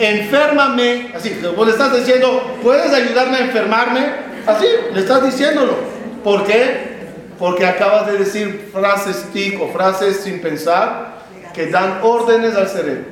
enférmame, 0.00 1.12
así, 1.14 1.40
vos 1.56 1.66
le 1.68 1.72
estás 1.72 1.96
diciendo, 1.96 2.58
¿puedes 2.64 2.92
ayudarme 2.92 3.36
a 3.36 3.40
enfermarme? 3.42 4.06
Así, 4.44 4.66
le 4.92 4.98
estás 4.98 5.22
diciéndolo. 5.22 5.76
¿Por 6.24 6.44
qué? 6.46 6.87
Porque 7.38 7.64
acabas 7.66 8.06
de 8.06 8.18
decir 8.18 8.70
frases 8.72 9.24
tic 9.32 9.60
o 9.60 9.68
frases 9.68 10.20
sin 10.20 10.40
pensar 10.40 11.18
que 11.54 11.66
dan 11.66 12.00
órdenes 12.02 12.56
al 12.56 12.68
cerebro. 12.68 13.06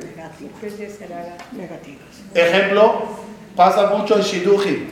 Ejemplo, 2.34 3.02
pasa 3.54 3.86
mucho 3.88 4.16
en 4.16 4.22
Shiduji. 4.22 4.90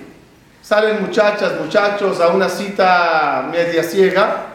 Salen 0.63 1.03
muchachas, 1.03 1.61
muchachos 1.61 2.21
a 2.21 2.29
una 2.29 2.49
cita 2.49 3.49
media 3.51 3.83
ciega 3.83 4.47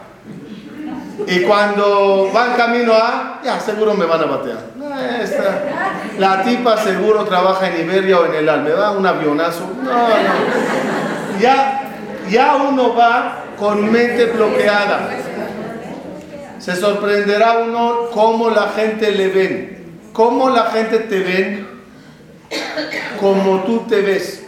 y 1.26 1.42
cuando 1.42 2.30
van 2.32 2.54
camino 2.54 2.92
a, 2.94 3.40
ya 3.44 3.60
seguro 3.60 3.94
me 3.94 4.06
van 4.06 4.22
a 4.22 4.26
batear. 4.26 4.58
la 6.18 6.42
tipa 6.42 6.76
seguro 6.78 7.24
trabaja 7.24 7.68
en 7.68 7.86
Iberia 7.86 8.18
o 8.18 8.26
en 8.26 8.34
el 8.34 8.48
Al, 8.48 8.62
me 8.62 8.70
da 8.70 8.90
un 8.90 9.06
avionazo. 9.06 9.70
No, 9.82 9.92
no. 9.92 11.38
Ya, 11.40 11.79
ya 12.30 12.56
uno 12.56 12.94
va 12.94 13.44
con 13.58 13.90
mente 13.90 14.26
bloqueada. 14.26 15.10
Se 16.58 16.76
sorprenderá 16.76 17.58
uno 17.58 18.10
cómo 18.12 18.50
la 18.50 18.68
gente 18.68 19.10
le 19.12 19.28
ven. 19.28 19.80
¿Cómo 20.12 20.50
la 20.50 20.66
gente 20.66 20.98
te 21.00 21.18
ve? 21.20 21.66
Como 23.18 23.62
tú 23.64 23.80
te 23.88 24.00
ves. 24.02 24.42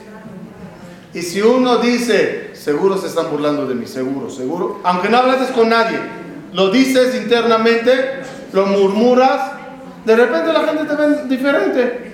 Y 1.14 1.22
si 1.22 1.42
uno 1.42 1.76
dice, 1.78 2.54
seguro 2.54 2.96
se 2.96 3.08
están 3.08 3.30
burlando 3.30 3.66
de 3.66 3.74
mí, 3.74 3.86
seguro, 3.86 4.30
seguro, 4.30 4.80
aunque 4.82 5.08
no 5.08 5.18
hables 5.18 5.50
con 5.50 5.68
nadie, 5.68 5.98
lo 6.52 6.70
dices 6.70 7.14
internamente, 7.14 8.20
lo 8.52 8.66
murmuras, 8.66 9.52
de 10.04 10.16
repente 10.16 10.52
la 10.52 10.60
gente 10.60 10.84
te 10.84 10.94
ve 10.94 11.24
diferente. 11.28 12.12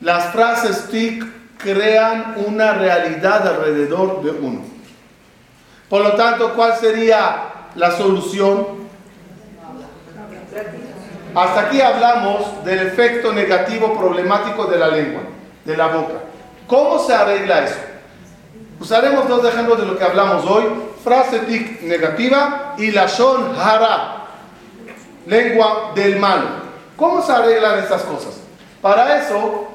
Las 0.00 0.32
frases 0.32 0.88
TIC 0.90 1.41
crean 1.62 2.34
una 2.46 2.74
realidad 2.74 3.46
alrededor 3.46 4.22
de 4.22 4.30
uno. 4.30 4.62
Por 5.88 6.02
lo 6.02 6.12
tanto, 6.14 6.54
¿cuál 6.54 6.76
sería 6.76 7.44
la 7.74 7.90
solución? 7.92 8.82
Hasta 11.34 11.60
aquí 11.60 11.80
hablamos 11.80 12.64
del 12.64 12.86
efecto 12.86 13.32
negativo 13.32 13.96
problemático 13.98 14.66
de 14.66 14.78
la 14.78 14.88
lengua, 14.88 15.22
de 15.64 15.76
la 15.76 15.86
boca. 15.86 16.14
¿Cómo 16.66 16.98
se 16.98 17.14
arregla 17.14 17.64
eso? 17.64 17.78
Usaremos 18.80 19.28
dos 19.28 19.44
ejemplos 19.44 19.78
de 19.78 19.86
lo 19.86 19.96
que 19.96 20.04
hablamos 20.04 20.44
hoy. 20.44 20.64
Frase 21.02 21.40
tic 21.40 21.82
negativa 21.82 22.74
y 22.78 22.90
la 22.90 23.06
shon 23.06 23.54
hara, 23.58 24.26
lengua 25.26 25.92
del 25.94 26.18
mal. 26.18 26.62
¿Cómo 26.96 27.22
se 27.22 27.32
arreglan 27.32 27.78
estas 27.78 28.02
cosas? 28.02 28.40
Para 28.80 29.18
eso 29.18 29.71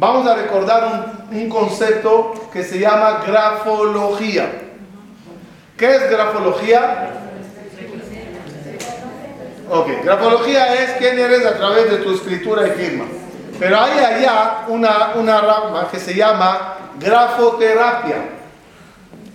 vamos 0.00 0.26
a 0.26 0.34
recordar 0.34 1.26
un, 1.30 1.48
concepto 1.48 2.48
que 2.52 2.64
se 2.64 2.78
llama 2.78 3.22
grafología. 3.24 4.50
¿Qué 5.76 5.94
es 5.94 6.10
grafología? 6.10 7.10
Ok, 9.70 9.88
grafología 10.02 10.74
es 10.82 10.92
quién 10.92 11.18
eres 11.18 11.44
a 11.46 11.56
través 11.56 11.90
de 11.90 11.98
tu 11.98 12.14
escritura 12.14 12.66
y 12.66 12.70
firma. 12.70 13.04
Pero 13.58 13.78
hay 13.78 13.98
allá 13.98 14.64
una, 14.68 15.12
una 15.16 15.40
rama 15.40 15.88
que 15.90 16.00
se 16.00 16.14
llama 16.14 16.76
grafoterapia. 16.98 18.16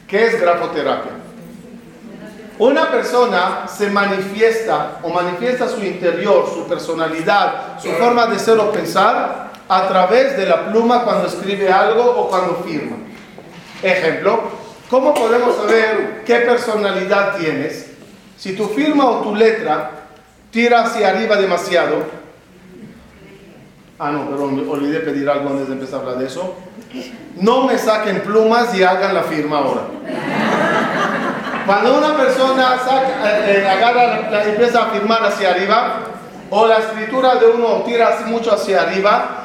¿Qué 0.07 0.25
es 0.25 0.41
grafoterapia? 0.41 1.11
Una 2.57 2.89
persona 2.89 3.67
se 3.67 3.89
manifiesta 3.91 4.99
o 5.03 5.09
manifiesta 5.09 5.67
su 5.69 5.83
interior, 5.83 6.49
su 6.51 6.67
personalidad, 6.67 7.79
su 7.79 7.89
forma 7.91 8.25
de 8.27 8.39
ser 8.39 8.57
o 8.57 8.71
pensar 8.71 9.45
a 9.67 9.87
través 9.87 10.37
de 10.37 10.45
la 10.45 10.67
pluma 10.67 11.03
cuando 11.03 11.27
escribe 11.27 11.71
algo 11.71 12.03
o 12.03 12.29
cuando 12.29 12.63
firma. 12.65 12.97
Ejemplo, 13.81 14.43
¿cómo 14.89 15.13
podemos 15.13 15.55
saber 15.55 16.23
qué 16.25 16.35
personalidad 16.37 17.37
tienes? 17.37 17.91
Si 18.37 18.55
tu 18.55 18.67
firma 18.67 19.05
o 19.05 19.21
tu 19.21 19.35
letra 19.35 19.91
tira 20.51 20.83
hacia 20.83 21.09
arriba 21.09 21.35
demasiado, 21.37 22.03
ah 23.99 24.11
no, 24.11 24.29
perdón, 24.29 24.65
olvidé 24.69 24.99
pedir 24.99 25.29
algo 25.29 25.49
antes 25.49 25.67
de 25.67 25.73
empezar 25.73 25.99
a 25.99 26.01
hablar 26.03 26.17
de 26.19 26.25
eso, 26.27 26.55
no 27.37 27.63
me 27.65 27.77
saquen 27.77 28.21
plumas 28.21 28.73
y 28.75 28.83
hagan 28.83 29.13
la 29.13 29.23
firma 29.23 29.57
ahora. 29.59 29.81
Cuando 31.65 31.97
una 31.97 32.15
persona 32.15 32.77
saca, 32.77 33.49
eh, 33.49 33.67
agarra, 33.67 34.29
la- 34.29 34.43
empieza 34.45 34.83
a 34.83 34.85
firmar 34.91 35.23
hacia 35.25 35.49
arriba, 35.49 35.97
o 36.51 36.67
la 36.67 36.77
escritura 36.77 37.35
de 37.35 37.47
uno 37.47 37.81
tira 37.85 38.19
mucho 38.27 38.53
hacia 38.53 38.83
arriba, 38.83 39.44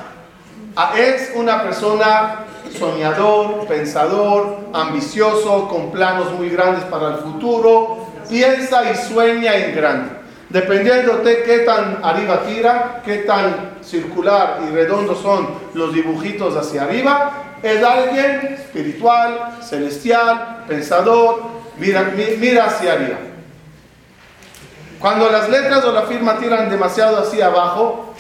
Es 0.97 1.33
una 1.35 1.63
persona 1.63 2.45
soñador, 2.79 3.67
pensador, 3.67 4.59
ambicioso, 4.73 5.69
con 5.69 5.91
planos 5.91 6.33
muy 6.33 6.49
grandes 6.51 6.85
para 6.85 7.09
el 7.09 7.15
futuro, 7.17 8.07
piensa 8.29 8.91
y 8.91 8.97
sueña 8.97 9.55
en 9.57 9.75
grande. 9.75 10.11
Dependiendo 10.49 11.19
de 11.19 11.43
qué 11.43 11.59
tan 11.61 11.99
arriba 12.03 12.43
tira, 12.43 13.03
qué 13.05 13.19
tan 13.19 13.71
circular 13.83 14.61
y 14.69 14.75
redondo 14.75 15.15
son 15.15 15.49
los 15.75 15.93
dibujitos 15.93 16.57
hacia 16.57 16.83
arriba, 16.85 17.33
es 17.63 17.83
alguien 17.85 18.55
espiritual, 18.59 19.57
celestial, 19.63 20.65
pensador, 20.67 21.43
mira, 21.79 22.03
mi- 22.17 22.37
mira 22.39 22.65
hacia 22.67 22.95
arriba. 22.95 23.19
Cuando 24.99 25.31
las 25.31 25.49
letras 25.49 25.85
o 25.85 25.93
la 25.93 26.03
firma 26.03 26.37
tiran 26.39 26.69
demasiado 26.69 27.19
hacia 27.19 27.47
abajo, 27.47 28.15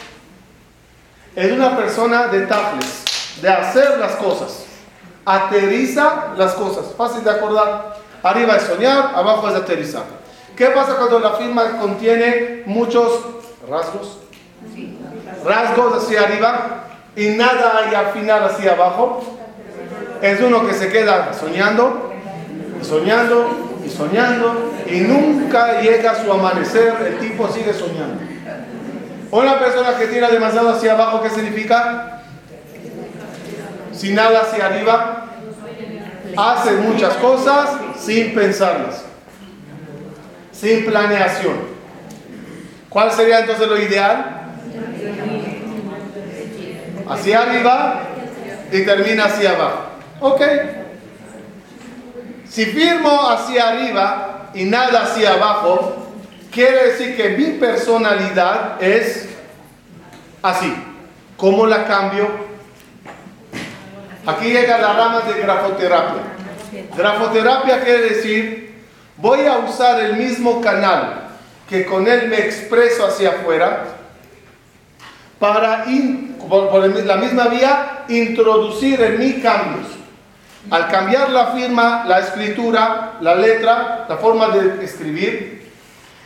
es 1.36 1.52
una 1.52 1.76
persona 1.76 2.26
de 2.26 2.46
tafles, 2.46 3.04
de 3.40 3.48
hacer 3.48 3.98
las 3.98 4.12
cosas. 4.16 4.64
Aterriza 5.24 6.34
las 6.36 6.54
cosas. 6.54 6.86
Fácil 6.96 7.22
de 7.22 7.30
acordar. 7.30 7.96
Arriba 8.22 8.56
es 8.56 8.64
soñar, 8.64 9.12
abajo 9.14 9.48
es 9.48 9.54
aterrizar. 9.54 10.04
¿Qué 10.56 10.66
pasa 10.66 10.96
cuando 10.96 11.20
la 11.20 11.32
firma 11.32 11.78
contiene 11.78 12.64
muchos 12.66 13.20
rasgos? 13.68 14.18
Rasgos 15.44 16.04
hacia 16.04 16.22
arriba 16.22 16.84
y 17.16 17.28
nada 17.28 17.78
hay 17.78 17.94
al 17.94 18.06
final 18.12 18.44
hacia 18.44 18.72
abajo. 18.72 19.22
Es 20.20 20.40
uno 20.40 20.66
que 20.66 20.74
se 20.74 20.90
queda 20.90 21.32
soñando, 21.32 22.12
y 22.80 22.84
soñando 22.84 23.50
y 23.84 23.88
soñando 23.88 24.72
y 24.86 25.00
nunca 25.00 25.80
llega 25.80 26.10
a 26.10 26.22
su 26.22 26.30
amanecer. 26.30 26.94
El 27.06 27.18
tipo 27.18 27.48
sigue 27.48 27.72
soñando. 27.72 28.29
Una 29.30 29.58
persona 29.60 29.96
que 29.96 30.06
tira 30.06 30.28
demasiado 30.28 30.70
hacia 30.70 30.92
abajo, 30.92 31.22
¿qué 31.22 31.30
significa? 31.30 32.22
Sin 33.92 34.14
nada 34.14 34.40
hacia 34.40 34.66
arriba, 34.66 35.26
hace 36.36 36.72
muchas 36.72 37.14
cosas 37.14 37.70
sin 37.98 38.34
pensarlas, 38.34 39.04
sin 40.52 40.84
planeación. 40.84 41.70
¿Cuál 42.88 43.12
sería 43.12 43.40
entonces 43.40 43.68
lo 43.68 43.80
ideal? 43.80 44.48
Hacia 47.08 47.42
arriba 47.42 48.00
y 48.72 48.82
termina 48.82 49.26
hacia 49.26 49.50
abajo. 49.50 49.80
Ok. 50.20 50.42
Si 52.48 52.66
firmo 52.66 53.30
hacia 53.30 53.68
arriba 53.68 54.50
y 54.54 54.64
nada 54.64 55.02
hacia 55.02 55.34
abajo, 55.34 56.09
quiere 56.50 56.90
decir 56.90 57.16
que 57.16 57.30
mi 57.30 57.58
personalidad 57.58 58.82
es 58.82 59.28
así. 60.42 60.74
¿Cómo 61.36 61.66
la 61.66 61.86
cambio? 61.86 62.28
Aquí 64.26 64.50
llega 64.50 64.78
la 64.78 64.92
rama 64.92 65.20
de 65.20 65.40
grafoterapia. 65.40 66.22
Grafoterapia 66.96 67.82
quiere 67.82 68.02
decir, 68.10 68.74
voy 69.16 69.46
a 69.46 69.58
usar 69.58 70.00
el 70.00 70.16
mismo 70.16 70.60
canal 70.60 71.28
que 71.68 71.86
con 71.86 72.06
él 72.06 72.28
me 72.28 72.38
expreso 72.38 73.06
hacia 73.06 73.30
afuera 73.30 73.84
para, 75.38 75.84
por, 76.48 76.68
por 76.68 77.04
la 77.04 77.16
misma 77.16 77.48
vía, 77.48 78.04
introducir 78.08 79.00
en 79.00 79.18
mí 79.18 79.40
cambios. 79.40 79.86
Al 80.70 80.88
cambiar 80.88 81.30
la 81.30 81.46
firma, 81.52 82.04
la 82.06 82.18
escritura, 82.18 83.14
la 83.22 83.34
letra, 83.34 84.04
la 84.08 84.18
forma 84.18 84.48
de 84.48 84.84
escribir 84.84 85.59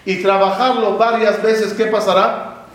y 0.04 0.22
trabajarlo 0.22 0.98
varias 0.98 1.42
veces, 1.42 1.72
¿qué 1.72 1.86
pasará? 1.86 2.66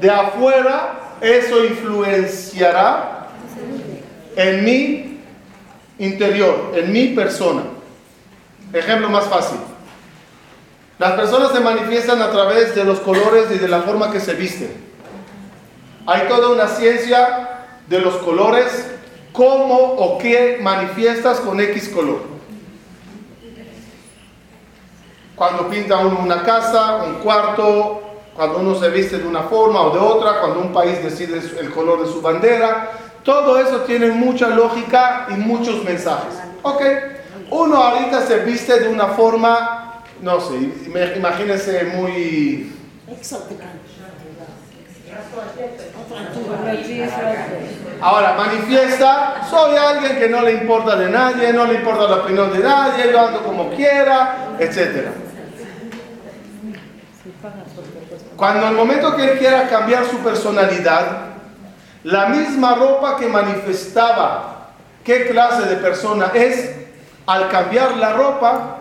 De 0.00 0.10
afuera, 0.10 1.16
eso 1.20 1.64
influenciará 1.64 3.28
en 4.36 4.64
mi 4.64 5.20
interior, 5.98 6.72
en 6.74 6.92
mi 6.92 7.08
persona. 7.08 7.62
Ejemplo 8.72 9.08
más 9.08 9.24
fácil. 9.24 9.58
Las 10.98 11.12
personas 11.12 11.52
se 11.52 11.60
manifiestan 11.60 12.20
a 12.20 12.30
través 12.30 12.74
de 12.74 12.84
los 12.84 13.00
colores 13.00 13.46
y 13.50 13.58
de 13.58 13.68
la 13.68 13.82
forma 13.82 14.10
que 14.10 14.20
se 14.20 14.34
visten. 14.34 14.70
Hay 16.06 16.28
toda 16.28 16.50
una 16.50 16.68
ciencia 16.68 17.66
de 17.86 18.00
los 18.00 18.16
colores, 18.16 18.90
cómo 19.32 19.76
o 19.76 20.18
qué 20.18 20.58
manifiestas 20.62 21.40
con 21.40 21.60
X 21.60 21.88
color. 21.88 22.35
Cuando 25.36 25.68
pinta 25.68 25.98
uno 25.98 26.18
una 26.20 26.42
casa, 26.42 27.02
un 27.06 27.16
cuarto, 27.16 28.00
cuando 28.34 28.58
uno 28.58 28.74
se 28.74 28.88
viste 28.88 29.18
de 29.18 29.26
una 29.28 29.42
forma 29.42 29.82
o 29.82 29.90
de 29.90 29.98
otra, 29.98 30.40
cuando 30.40 30.60
un 30.60 30.72
país 30.72 31.02
decide 31.04 31.40
el 31.60 31.70
color 31.70 32.04
de 32.06 32.12
su 32.12 32.20
bandera, 32.22 32.90
todo 33.22 33.58
eso 33.58 33.80
tiene 33.80 34.06
mucha 34.08 34.48
lógica 34.48 35.26
y 35.28 35.34
muchos 35.34 35.84
mensajes. 35.84 36.34
Ok, 36.62 36.82
uno 37.50 37.76
ahorita 37.76 38.22
se 38.22 38.38
viste 38.40 38.80
de 38.80 38.88
una 38.88 39.08
forma, 39.08 40.02
no 40.22 40.40
sé, 40.40 40.54
im- 40.54 41.16
imagínense 41.16 41.84
muy... 41.84 42.72
Exótica. 43.08 43.66
Ahora, 48.00 48.34
manifiesta, 48.34 49.42
soy 49.48 49.76
alguien 49.76 50.18
que 50.18 50.28
no 50.28 50.42
le 50.42 50.52
importa 50.52 50.96
de 50.96 51.08
nadie, 51.08 51.52
no 51.52 51.64
le 51.64 51.74
importa 51.74 52.08
la 52.08 52.16
opinión 52.16 52.52
de 52.52 52.58
nadie, 52.60 53.10
yo 53.10 53.20
ando 53.26 53.42
como 53.42 53.70
quiera, 53.70 54.48
etc. 54.58 55.08
Cuando 58.36 58.68
el 58.68 58.74
momento 58.74 59.16
que 59.16 59.24
él 59.24 59.38
quiera 59.38 59.68
cambiar 59.68 60.04
su 60.04 60.18
personalidad, 60.18 61.26
la 62.04 62.26
misma 62.26 62.74
ropa 62.74 63.16
que 63.16 63.28
manifestaba 63.28 64.68
qué 65.02 65.26
clase 65.28 65.62
de 65.66 65.76
persona 65.76 66.30
es, 66.34 66.74
al 67.26 67.48
cambiar 67.48 67.96
la 67.96 68.12
ropa, 68.12 68.76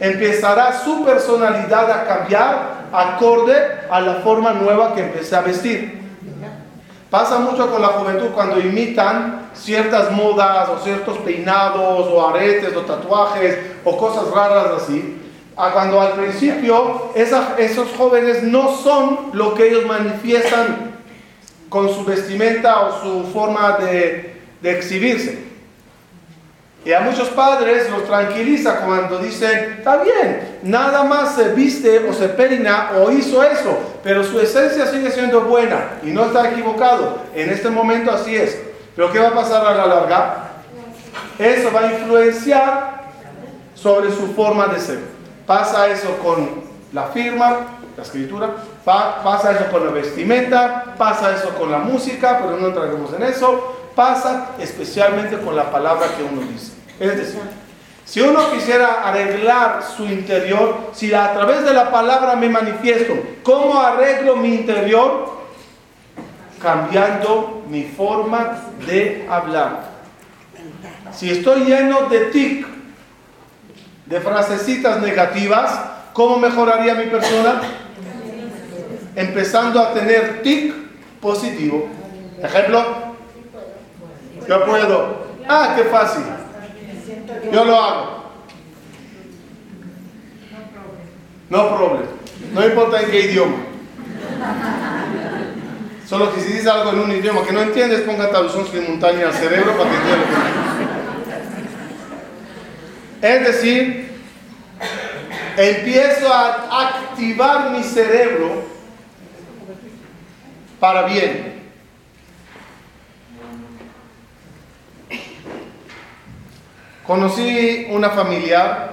empezará 0.00 0.78
su 0.80 1.04
personalidad 1.04 1.90
a 1.90 2.04
cambiar 2.04 2.78
acorde 2.92 3.54
a 3.90 4.00
la 4.00 4.14
forma 4.16 4.52
nueva 4.52 4.94
que 4.94 5.02
empecé 5.02 5.36
a 5.36 5.42
vestir. 5.42 5.98
Pasa 7.10 7.38
mucho 7.38 7.70
con 7.70 7.80
la 7.80 7.88
juventud 7.88 8.28
cuando 8.34 8.60
imitan 8.60 9.48
ciertas 9.54 10.10
modas 10.10 10.68
o 10.68 10.78
ciertos 10.80 11.16
peinados 11.18 12.06
o 12.06 12.28
aretes 12.28 12.76
o 12.76 12.82
tatuajes 12.82 13.58
o 13.84 13.96
cosas 13.96 14.30
raras 14.30 14.82
así. 14.82 15.17
Cuando 15.72 16.00
al 16.00 16.12
principio 16.12 17.10
esos 17.16 17.88
jóvenes 17.96 18.44
no 18.44 18.76
son 18.76 19.30
lo 19.32 19.54
que 19.54 19.68
ellos 19.68 19.86
manifiestan 19.86 20.92
con 21.68 21.92
su 21.92 22.04
vestimenta 22.04 22.82
o 22.82 23.02
su 23.02 23.32
forma 23.32 23.76
de, 23.78 24.40
de 24.62 24.70
exhibirse. 24.70 25.48
Y 26.84 26.92
a 26.92 27.00
muchos 27.00 27.28
padres 27.30 27.90
los 27.90 28.04
tranquiliza 28.04 28.82
cuando 28.86 29.18
dicen, 29.18 29.74
está 29.78 30.00
bien, 30.02 30.60
nada 30.62 31.02
más 31.02 31.34
se 31.34 31.48
viste 31.48 32.08
o 32.08 32.14
se 32.14 32.28
peina 32.28 32.92
o 32.96 33.10
hizo 33.10 33.42
eso, 33.42 33.76
pero 34.04 34.22
su 34.22 34.40
esencia 34.40 34.86
sigue 34.86 35.10
siendo 35.10 35.40
buena 35.40 35.98
y 36.04 36.12
no 36.12 36.26
está 36.26 36.50
equivocado. 36.50 37.18
En 37.34 37.50
este 37.50 37.68
momento 37.68 38.12
así 38.12 38.36
es. 38.36 38.56
Pero 38.94 39.12
¿qué 39.12 39.18
va 39.18 39.28
a 39.28 39.34
pasar 39.34 39.66
a 39.66 39.74
la 39.74 39.86
larga? 39.86 40.50
Eso 41.36 41.70
va 41.72 41.80
a 41.80 41.92
influenciar 41.92 43.02
sobre 43.74 44.10
su 44.10 44.34
forma 44.34 44.68
de 44.68 44.80
ser. 44.80 45.17
Pasa 45.48 45.88
eso 45.88 46.16
con 46.18 46.46
la 46.92 47.04
firma, 47.04 47.56
la 47.96 48.02
escritura, 48.02 48.50
pa- 48.84 49.22
pasa 49.24 49.50
eso 49.52 49.64
con 49.72 49.84
la 49.86 49.90
vestimenta, 49.90 50.94
pasa 50.96 51.34
eso 51.34 51.48
con 51.58 51.72
la 51.72 51.78
música, 51.78 52.38
pero 52.40 52.56
no 52.58 52.68
entraremos 52.68 53.12
en 53.14 53.22
eso, 53.22 53.76
pasa 53.96 54.50
especialmente 54.60 55.38
con 55.38 55.56
la 55.56 55.70
palabra 55.72 56.06
que 56.16 56.22
uno 56.22 56.42
dice. 56.42 56.72
Es 57.00 57.16
decir, 57.16 57.40
Si 58.04 58.20
uno 58.22 58.50
quisiera 58.52 59.02
arreglar 59.08 59.82
su 59.82 60.04
interior, 60.04 60.76
si 60.92 61.12
a 61.12 61.32
través 61.34 61.62
de 61.64 61.74
la 61.74 61.90
palabra 61.90 62.36
me 62.36 62.48
manifiesto, 62.48 63.14
¿cómo 63.42 63.78
arreglo 63.80 64.36
mi 64.36 64.54
interior? 64.54 65.30
Cambiando 66.60 67.62
mi 67.68 67.84
forma 67.84 68.60
de 68.86 69.26
hablar. 69.30 69.90
Si 71.12 71.30
estoy 71.30 71.64
lleno 71.66 72.08
de 72.08 72.20
tic, 72.32 72.66
de 74.08 74.20
frasecitas 74.20 75.00
negativas, 75.02 75.80
¿cómo 76.12 76.38
mejoraría 76.38 76.94
mi 76.94 77.06
persona? 77.06 77.60
Empezando 79.14 79.80
a 79.80 79.92
tener 79.92 80.42
tic 80.42 80.72
positivo. 81.20 81.88
Ejemplo, 82.42 82.84
yo 84.48 84.64
puedo. 84.64 85.28
Ah, 85.46 85.74
qué 85.76 85.84
fácil. 85.84 86.22
Yo 87.52 87.64
lo 87.64 87.76
hago. 87.76 88.18
No 91.50 91.76
problema. 91.76 92.06
No 92.54 92.66
importa 92.66 93.00
en 93.02 93.10
qué 93.10 93.20
idioma. 93.22 93.56
Solo 96.06 96.34
que 96.34 96.40
si 96.40 96.52
dices 96.52 96.66
algo 96.66 96.90
en 96.90 97.00
un 97.00 97.12
idioma 97.12 97.42
que 97.44 97.52
no 97.52 97.60
entiendes, 97.60 98.00
ponga 98.02 98.30
traducción 98.30 98.66
simultánea 98.66 99.26
al 99.26 99.34
cerebro 99.34 99.76
para 99.76 99.90
que 99.90 99.96
entienda 99.96 100.77
Es 103.20 103.44
decir, 103.44 104.10
empiezo 105.56 106.32
a 106.32 106.88
activar 106.88 107.70
mi 107.72 107.82
cerebro 107.82 108.62
para 110.78 111.02
bien. 111.02 111.58
Conocí 117.04 117.88
una 117.90 118.10
familia 118.10 118.90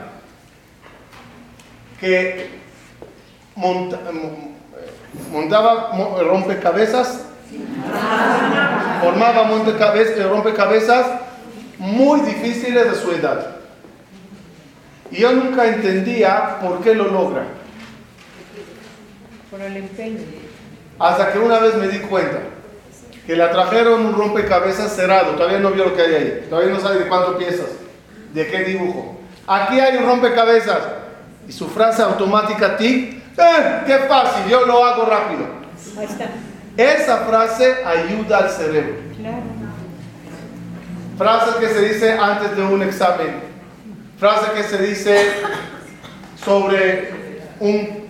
que 1.99 2.49
montaba 5.31 5.91
rompecabezas, 6.21 7.25
formaba 9.01 9.49
rompecabezas 9.49 11.07
muy 11.77 12.21
difíciles 12.21 12.89
de 12.89 12.95
su 12.95 13.11
edad. 13.11 13.54
Y 15.15 15.21
yo 15.21 15.31
nunca 15.31 15.65
entendía 15.65 16.59
por 16.59 16.81
qué 16.81 16.93
lo 16.93 17.05
logra. 17.05 17.43
Por 19.49 19.61
el 19.61 19.77
empeño. 19.77 20.19
Hasta 20.99 21.31
que 21.31 21.39
una 21.39 21.59
vez 21.59 21.75
me 21.75 21.87
di 21.87 21.99
cuenta 21.99 22.39
que 23.25 23.37
la 23.37 23.49
trajeron 23.49 24.05
un 24.05 24.13
rompecabezas 24.13 24.93
cerrado, 24.93 25.31
todavía 25.35 25.59
no 25.59 25.71
vio 25.71 25.85
lo 25.85 25.95
que 25.95 26.01
hay 26.01 26.15
ahí, 26.15 26.47
todavía 26.49 26.73
no 26.73 26.79
sabe 26.81 26.99
de 26.99 27.07
cuántas 27.07 27.35
piezas 27.35 27.65
¿De 28.33 28.45
qué 28.47 28.65
dibujo? 28.65 29.17
Aquí 29.47 29.79
hay 29.79 29.95
un 29.97 30.05
rompecabezas. 30.05 30.79
Y 31.47 31.53
su 31.53 31.69
frase 31.69 32.01
automática, 32.01 32.75
tic, 32.75 33.13
eh, 33.37 33.81
qué 33.85 33.99
fácil, 34.09 34.49
yo 34.49 34.65
lo 34.65 34.83
hago 34.83 35.05
rápido. 35.05 35.45
Ahí 35.97 36.05
está. 36.05 36.27
Esa 36.75 37.17
frase 37.19 37.77
ayuda 37.85 38.39
al 38.39 38.49
cerebro. 38.49 38.95
Claro. 39.17 39.43
Frase 41.17 41.59
que 41.59 41.69
se 41.69 41.81
dice 41.93 42.11
antes 42.11 42.57
de 42.57 42.63
un 42.63 42.83
examen. 42.83 43.54
Frase 44.17 44.53
que 44.53 44.63
se 44.63 44.77
dice 44.77 45.33
sobre 46.41 47.11
un, 47.59 48.07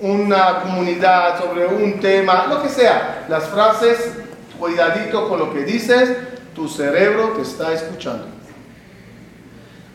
una 0.00 0.60
comunidad, 0.60 1.38
sobre 1.38 1.66
un 1.66 2.00
tema, 2.00 2.46
lo 2.46 2.62
que 2.62 2.70
sea. 2.70 3.26
Las 3.28 3.48
frases, 3.48 4.12
cuidadito 4.58 5.28
con 5.28 5.38
lo 5.38 5.52
que 5.52 5.64
dices, 5.64 6.16
tu 6.54 6.66
cerebro 6.66 7.34
te 7.36 7.42
está 7.42 7.74
escuchando. 7.74 8.26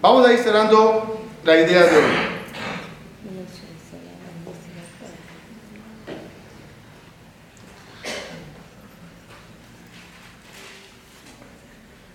Vamos 0.01 0.27
a 0.27 0.33
ir 0.33 0.39
cerrando 0.39 1.19
la 1.43 1.57
idea 1.57 1.81
de 1.83 1.97
hoy. 1.97 2.03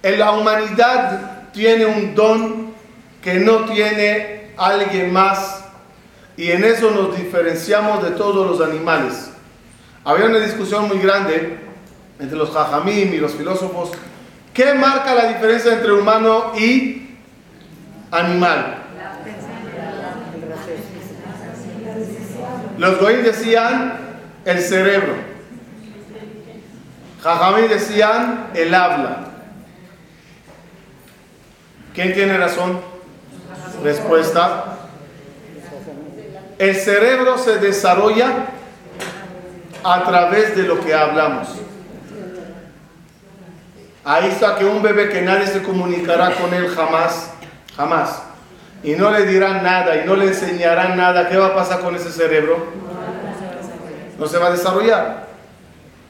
En 0.05 0.19
la 0.21 0.33
humanidad 0.33 1.51
tiene 1.53 1.87
un 1.87 2.15
don 2.15 2.74
que 3.25 3.41
no 3.41 3.65
tiene 3.65 4.51
alguien 4.59 5.13
más 5.13 5.65
y 6.37 6.51
en 6.51 6.63
eso 6.63 6.91
nos 6.91 7.17
diferenciamos 7.17 8.05
de 8.05 8.11
todos 8.11 8.47
los 8.47 8.69
animales. 8.69 9.31
Había 10.05 10.27
una 10.27 10.41
discusión 10.41 10.89
muy 10.89 10.99
grande 10.99 11.59
entre 12.21 12.37
los 12.37 12.51
jajamim 12.51 13.15
y 13.15 13.17
los 13.17 13.33
filósofos. 13.33 13.93
¿Qué 14.53 14.75
marca 14.75 15.15
la 15.15 15.29
diferencia 15.29 15.73
entre 15.73 15.93
humano 15.93 16.53
y 16.57 17.05
animal. 18.15 18.77
Los 22.79 23.01
goyim 23.01 23.23
decían 23.23 23.95
el 24.45 24.61
cerebro. 24.61 25.15
Jajamí 27.23 27.69
decían 27.69 28.51
el 28.55 28.75
habla. 28.75 29.29
¿Quién 31.95 32.13
tiene 32.13 32.37
razón? 32.37 32.94
Respuesta. 33.85 34.79
El 36.59 36.75
cerebro 36.75 37.37
se 37.37 37.59
desarrolla 37.59 38.47
a 39.85 40.05
través 40.05 40.57
de 40.57 40.63
lo 40.63 40.81
que 40.81 40.95
hablamos. 40.95 41.49
Ahí 44.03 44.31
está 44.31 44.57
que 44.57 44.65
un 44.65 44.83
bebé 44.83 45.11
que 45.11 45.21
nadie 45.21 45.47
se 45.47 45.63
comunicará 45.63 46.35
con 46.35 46.53
él 46.55 46.69
jamás 46.69 47.31
Jamás. 47.77 48.23
Y 48.83 48.93
no 48.93 49.11
le 49.11 49.27
dirán 49.27 49.63
nada 49.63 49.97
y 49.97 50.07
no 50.07 50.15
le 50.15 50.29
enseñarán 50.29 50.97
nada. 50.97 51.29
¿Qué 51.29 51.37
va 51.37 51.49
a 51.49 51.55
pasar 51.55 51.81
con 51.81 51.95
ese 51.97 52.11
cerebro? 52.11 52.69
No 54.19 54.27
se 54.27 54.39
va 54.39 54.47
a 54.47 54.51
desarrollar. 54.53 55.27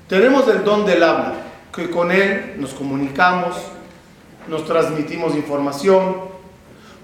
Tenemos 0.09 0.47
el 0.49 0.63
don 0.63 0.85
del 0.85 1.03
habla, 1.03 1.33
que 1.75 1.91
con 1.91 2.13
él 2.13 2.55
nos 2.59 2.75
comunicamos, 2.75 3.57
nos 4.47 4.67
transmitimos 4.67 5.35
información, 5.35 6.34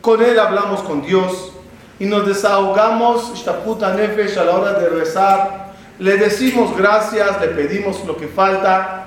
con 0.00 0.22
él 0.22 0.38
hablamos 0.38 0.82
con 0.82 1.02
Dios 1.02 1.52
y 1.98 2.06
nos 2.06 2.26
desahogamos, 2.26 3.32
esta 3.34 3.62
puta 3.62 3.94
nefesh, 3.94 4.38
a 4.38 4.44
la 4.44 4.56
hora 4.56 4.72
de 4.74 4.88
rezar, 4.88 5.72
le 5.98 6.16
decimos 6.16 6.76
gracias, 6.76 7.40
le 7.40 7.48
pedimos 7.48 8.04
lo 8.06 8.16
que 8.16 8.26
falta. 8.28 9.06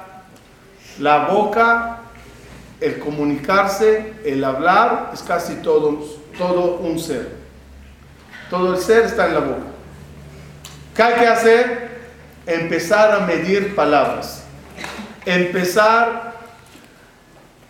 La 0.99 1.25
boca 1.25 2.03
el 2.83 2.99
comunicarse, 2.99 4.13
el 4.25 4.43
hablar, 4.43 5.11
es 5.13 5.23
casi 5.23 5.55
todo, 5.55 6.03
todo 6.37 6.75
un 6.77 6.99
ser. 6.99 7.29
Todo 8.49 8.75
el 8.75 8.81
ser 8.81 9.05
está 9.05 9.27
en 9.27 9.33
la 9.33 9.39
boca. 9.39 9.63
¿Qué 10.93 11.01
hay 11.01 11.13
que 11.15 11.27
hacer? 11.27 12.01
Empezar 12.45 13.11
a 13.13 13.19
medir 13.25 13.73
palabras. 13.73 14.43
Empezar 15.25 16.32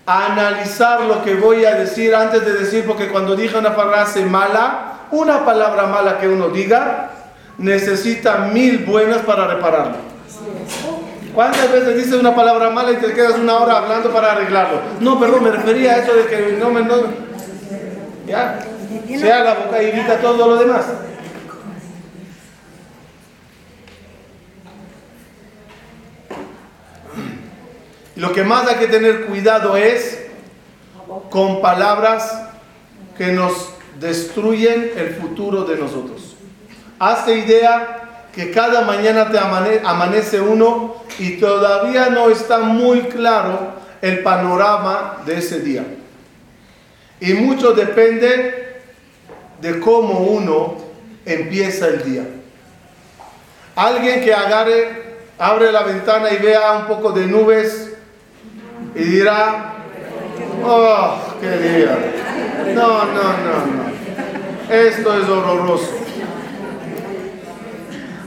a 0.06 0.26
analizar 0.26 1.02
lo 1.02 1.24
que 1.24 1.36
voy 1.36 1.66
a 1.66 1.76
decir 1.76 2.14
antes 2.14 2.46
de 2.46 2.54
decir, 2.54 2.86
porque 2.86 3.10
cuando 3.10 3.36
dije 3.36 3.58
una 3.58 3.72
frase 3.72 4.26
mala, 4.26 4.94
una 5.12 5.46
palabra 5.46 5.88
mala 5.88 6.20
que 6.20 6.28
uno 6.28 6.50
diga, 6.50 7.12
necesita 7.58 8.50
mil 8.54 8.80
buenas 8.80 9.20
para 9.20 9.48
repararlo. 9.48 9.96
¿Cuántas 11.34 11.72
veces 11.72 11.96
dices 11.96 12.14
una 12.14 12.36
palabra 12.36 12.70
mala 12.70 12.92
y 12.92 12.98
te 12.98 13.14
quedas 13.14 13.36
una 13.40 13.56
hora 13.56 13.78
hablando 13.78 14.12
para 14.12 14.34
arreglarlo? 14.34 14.82
No, 15.00 15.20
perdón, 15.20 15.44
me 15.44 15.52
refería 15.52 15.94
a 15.94 15.98
eso 15.98 16.14
de 16.14 16.26
que 16.28 16.58
no 16.60 16.70
me... 16.70 16.82
No, 16.82 16.96
ya, 18.28 18.60
sea 19.18 19.44
la 19.44 19.54
boca 19.56 19.82
y 19.82 19.88
evita 19.88 20.20
todo 20.20 20.48
lo 20.48 20.58
demás. 20.58 20.86
Lo 28.16 28.32
que 28.32 28.44
más 28.44 28.68
hay 28.68 28.76
que 28.76 28.88
tener 28.88 29.26
cuidado 29.26 29.76
es 29.76 30.20
con 31.30 31.62
palabras 31.62 32.44
que 33.18 33.28
nos 33.28 33.70
destruyen 34.00 34.92
el 34.96 35.16
futuro 35.16 35.64
de 35.64 35.78
nosotros. 35.78 36.36
Hazte 37.00 37.38
idea 37.38 38.28
que 38.34 38.52
cada 38.52 38.82
mañana 38.82 39.32
te 39.32 39.38
amanece 39.38 40.40
uno 40.40 41.04
y 41.20 41.38
todavía 41.38 42.10
no 42.10 42.30
está 42.30 42.60
muy 42.60 43.02
claro 43.04 43.74
el 44.02 44.22
panorama 44.22 45.22
de 45.26 45.38
ese 45.38 45.60
día. 45.60 45.86
Y 47.20 47.34
mucho 47.34 47.74
depende 47.74 48.82
de 49.62 49.80
cómo 49.80 50.20
uno 50.20 50.78
empieza 51.26 51.88
el 51.88 52.04
día. 52.04 52.26
Alguien 53.76 54.22
que 54.24 54.34
agarre, 54.34 55.16
abre 55.40 55.72
la 55.72 55.84
ventana 55.84 56.32
y 56.32 56.38
vea 56.38 56.74
un 56.74 56.86
poco 56.86 57.12
de 57.12 57.26
nubes 57.26 57.93
y 58.96 59.04
dirá, 59.04 59.74
oh, 60.64 61.18
qué 61.42 61.50
día. 61.50 61.98
No, 62.76 63.06
no, 63.06 63.24
no, 63.24 63.66
no. 63.66 64.74
Esto 64.74 65.18
es 65.18 65.30
horroroso. 65.30 65.92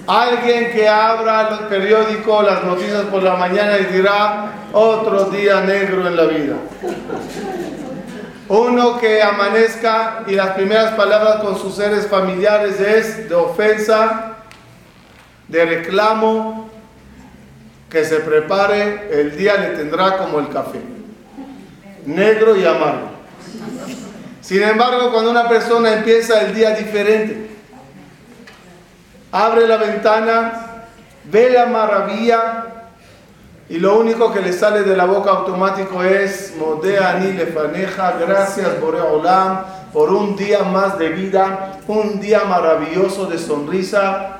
Alguien 0.07 0.71
que 0.71 0.89
abra 0.89 1.49
el 1.49 1.67
periódico, 1.67 2.43
las 2.43 2.63
noticias 2.63 3.03
por 3.07 3.23
la 3.23 3.37
mañana 3.37 3.79
y 3.79 3.93
dirá, 3.93 4.53
otro 4.73 5.25
día 5.31 5.63
negro 5.63 6.07
en 6.07 6.17
la 6.17 6.25
vida. 6.27 6.55
Uno 8.49 8.99
que 8.99 9.21
amanezca 9.21 10.23
y 10.29 10.33
las 10.37 10.51
primeras 10.51 10.93
palabras 10.93 11.41
con 11.41 11.59
sus 11.59 11.75
seres 11.75 12.07
familiares 12.07 12.79
es 12.79 13.29
de 13.29 13.35
ofensa, 13.35 14.37
de 15.49 15.65
reclamo, 15.65 16.71
que 17.91 18.05
se 18.05 18.17
prepare, 18.17 19.09
el 19.13 19.37
día 19.37 19.57
le 19.57 19.69
tendrá 19.77 20.17
como 20.19 20.39
el 20.41 20.49
café, 20.49 20.81
negro 22.05 22.57
y 22.57 22.65
amargo. 22.65 23.11
Sin 24.41 24.63
embargo, 24.63 25.11
cuando 25.13 25.31
una 25.31 25.49
persona 25.49 25.93
empieza 25.93 26.41
el 26.43 26.55
día 26.55 26.71
diferente, 26.71 27.51
abre 29.33 29.67
la 29.67 29.77
ventana, 29.77 30.85
ve 31.25 31.51
la 31.51 31.67
maravilla 31.67 32.67
y 33.69 33.79
lo 33.79 33.99
único 33.99 34.33
que 34.33 34.41
le 34.41 34.53
sale 34.53 34.85
de 34.85 34.97
la 34.97 35.07
boca 35.07 35.31
automático 35.31 36.03
es 36.03 36.55
Modea 36.57 37.15
ni 37.15 37.33
lefaneja, 37.33 38.13
gracias 38.13 38.81
Boreolam 38.81 39.65
por 39.93 40.13
un 40.13 40.37
día 40.37 40.63
más 40.63 40.99
de 40.99 41.09
vida, 41.09 41.81
un 41.89 42.21
día 42.21 42.45
maravilloso 42.45 43.27
de 43.27 43.39
sonrisa. 43.39 44.37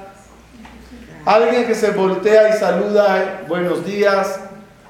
Alguien 1.27 1.67
que 1.67 1.75
se 1.75 1.91
voltea 1.91 2.51
y 2.51 2.53
saluda 2.53 3.43
buenos 3.49 3.85
días. 3.85 4.39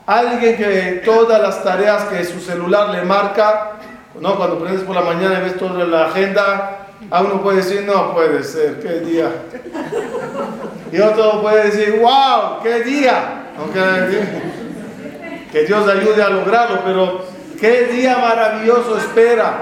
Alguien 0.05 0.59
que 0.59 1.03
todas 1.03 1.41
las 1.41 1.65
tareas 1.65 2.05
que 2.05 2.23
su 2.27 2.41
celular 2.41 2.91
le 2.91 3.05
marca, 3.05 3.73
no, 4.21 4.37
cuando 4.37 4.59
prendes 4.59 4.83
por 4.83 4.95
la 4.95 5.01
mañana 5.01 5.39
y 5.39 5.45
ves 5.45 5.57
toda 5.57 5.83
la 5.87 6.09
agenda, 6.09 6.89
a 7.11 7.23
uno 7.23 7.43
puede 7.43 7.63
decir, 7.63 7.85
no 7.87 8.13
puede 8.13 8.45
ser, 8.45 8.81
qué 8.81 9.01
día. 9.01 9.31
Y 10.93 11.01
otro 11.01 11.41
puede 11.41 11.71
decir, 11.71 12.01
wow, 12.03 12.63
qué 12.63 12.81
día. 12.81 13.53
Aunque 13.59 13.81
que 15.51 15.65
Dios 15.65 15.89
ayude 15.89 16.23
a 16.23 16.29
lograrlo, 16.29 16.81
pero 16.85 17.25
qué 17.59 17.85
día 17.87 18.19
maravilloso 18.19 18.99
espera. 18.99 19.57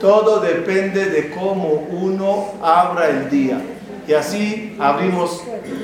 Todo 0.00 0.40
depende 0.40 1.04
de 1.04 1.30
cómo 1.30 1.86
uno 1.90 2.54
abra 2.62 3.10
el 3.10 3.28
día. 3.28 3.60
Y 4.06 4.14
así 4.14 4.76
abrimos 4.80 5.42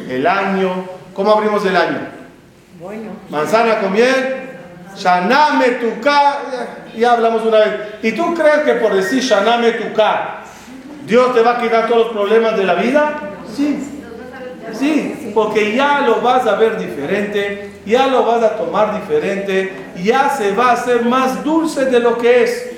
el 0.09 0.27
año. 0.27 0.85
¿Cómo 1.15 1.33
abrimos 1.33 1.65
el 1.65 1.77
año? 1.77 1.99
Manzana 3.29 3.81
con 3.81 3.93
miel, 3.93 4.49
Shaname 4.97 5.71
Tuka, 5.81 6.39
ya 6.97 7.13
hablamos 7.13 7.43
una 7.43 7.59
vez. 7.59 7.75
¿Y 8.03 8.13
tú 8.13 8.35
crees 8.35 8.59
que 8.59 8.75
por 8.75 8.95
decir 8.95 9.23
Shaname 9.23 9.73
Tuka, 9.73 10.43
Dios 11.07 11.35
te 11.35 11.41
va 11.43 11.59
a 11.59 11.61
quitar 11.61 11.89
todos 11.89 12.07
los 12.07 12.13
problemas 12.13 12.57
de 12.57 12.65
la 12.65 12.75
vida? 12.75 13.21
Sí. 13.55 13.95
Sí, 14.73 15.33
porque 15.35 15.75
ya 15.75 16.03
lo 16.03 16.21
vas 16.21 16.47
a 16.47 16.55
ver 16.57 16.79
diferente, 16.79 17.71
ya 17.87 18.07
lo 18.07 18.25
vas 18.25 18.43
a 18.43 18.57
tomar 18.57 19.01
diferente, 19.01 19.73
ya 20.03 20.29
se 20.29 20.53
va 20.53 20.71
a 20.71 20.73
hacer 20.73 21.05
más 21.05 21.43
dulce 21.43 21.87
de 21.87 22.01
lo 22.01 22.19
que 22.19 22.45
es. 22.45 22.71